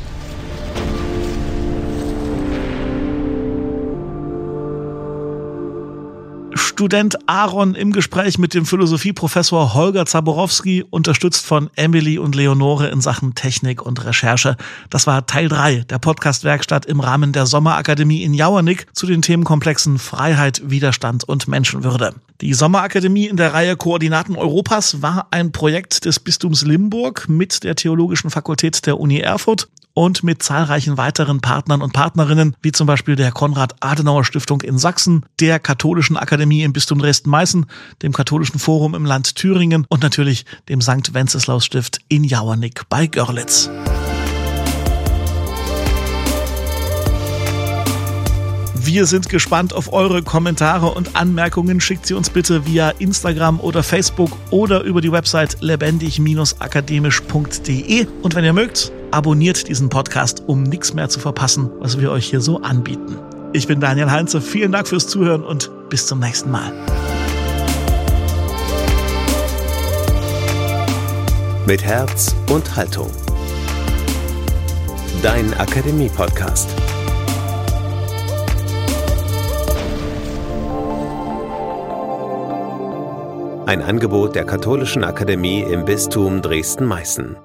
Student 6.76 7.16
Aaron 7.26 7.74
im 7.74 7.90
Gespräch 7.90 8.36
mit 8.36 8.52
dem 8.52 8.66
Philosophieprofessor 8.66 9.72
Holger 9.72 10.04
Zaborowski, 10.04 10.84
unterstützt 10.90 11.46
von 11.46 11.70
Emily 11.74 12.18
und 12.18 12.34
Leonore 12.34 12.88
in 12.88 13.00
Sachen 13.00 13.34
Technik 13.34 13.80
und 13.80 14.04
Recherche. 14.04 14.58
Das 14.90 15.06
war 15.06 15.24
Teil 15.24 15.48
3 15.48 15.86
der 15.88 15.98
Podcast-Werkstatt 15.98 16.84
im 16.84 17.00
Rahmen 17.00 17.32
der 17.32 17.46
Sommerakademie 17.46 18.22
in 18.22 18.34
Jauernick 18.34 18.88
zu 18.92 19.06
den 19.06 19.22
Themenkomplexen 19.22 19.98
Freiheit, 19.98 20.60
Widerstand 20.66 21.24
und 21.24 21.48
Menschenwürde. 21.48 22.12
Die 22.42 22.52
Sommerakademie 22.52 23.24
in 23.24 23.38
der 23.38 23.54
Reihe 23.54 23.78
Koordinaten 23.78 24.36
Europas 24.36 25.00
war 25.00 25.28
ein 25.30 25.52
Projekt 25.52 26.04
des 26.04 26.20
Bistums 26.20 26.62
Limburg 26.66 27.26
mit 27.26 27.64
der 27.64 27.76
Theologischen 27.76 28.28
Fakultät 28.28 28.84
der 28.84 29.00
Uni 29.00 29.20
Erfurt 29.20 29.70
und 29.96 30.22
mit 30.22 30.42
zahlreichen 30.42 30.98
weiteren 30.98 31.40
Partnern 31.40 31.80
und 31.80 31.94
Partnerinnen, 31.94 32.54
wie 32.60 32.70
zum 32.70 32.86
Beispiel 32.86 33.16
der 33.16 33.32
Konrad-Adenauer-Stiftung 33.32 34.60
in 34.60 34.76
Sachsen, 34.76 35.24
der 35.40 35.58
Katholischen 35.58 36.18
Akademie 36.18 36.64
im 36.64 36.74
Bistum 36.74 36.98
Dresden-Meißen, 36.98 37.64
dem 38.02 38.12
Katholischen 38.12 38.60
Forum 38.60 38.94
im 38.94 39.06
Land 39.06 39.36
Thüringen 39.36 39.86
und 39.88 40.02
natürlich 40.02 40.44
dem 40.68 40.82
St. 40.82 41.14
Wenceslaus-Stift 41.14 42.00
in 42.08 42.24
Jauernick 42.24 42.82
bei 42.90 43.06
Görlitz. 43.06 43.70
Wir 48.86 49.04
sind 49.06 49.28
gespannt 49.28 49.74
auf 49.74 49.92
eure 49.92 50.22
Kommentare 50.22 50.92
und 50.92 51.16
Anmerkungen. 51.16 51.80
Schickt 51.80 52.06
sie 52.06 52.14
uns 52.14 52.30
bitte 52.30 52.66
via 52.66 52.90
Instagram 52.90 53.58
oder 53.58 53.82
Facebook 53.82 54.30
oder 54.52 54.82
über 54.82 55.00
die 55.00 55.10
Website 55.10 55.56
lebendig-akademisch.de. 55.60 58.06
Und 58.22 58.36
wenn 58.36 58.44
ihr 58.44 58.52
mögt, 58.52 58.92
abonniert 59.10 59.68
diesen 59.68 59.88
Podcast, 59.88 60.44
um 60.46 60.62
nichts 60.62 60.94
mehr 60.94 61.08
zu 61.08 61.18
verpassen, 61.18 61.68
was 61.80 62.00
wir 62.00 62.12
euch 62.12 62.30
hier 62.30 62.40
so 62.40 62.62
anbieten. 62.62 63.18
Ich 63.52 63.66
bin 63.66 63.80
Daniel 63.80 64.08
Heinze. 64.08 64.40
Vielen 64.40 64.70
Dank 64.70 64.86
fürs 64.86 65.08
Zuhören 65.08 65.42
und 65.42 65.68
bis 65.88 66.06
zum 66.06 66.20
nächsten 66.20 66.52
Mal. 66.52 66.72
Mit 71.66 71.82
Herz 71.82 72.36
und 72.52 72.76
Haltung. 72.76 73.10
Dein 75.24 75.52
Akademie-Podcast. 75.54 76.68
Ein 83.66 83.82
Angebot 83.82 84.36
der 84.36 84.44
Katholischen 84.44 85.02
Akademie 85.02 85.60
im 85.60 85.84
Bistum 85.84 86.40
Dresden-Meißen. 86.40 87.36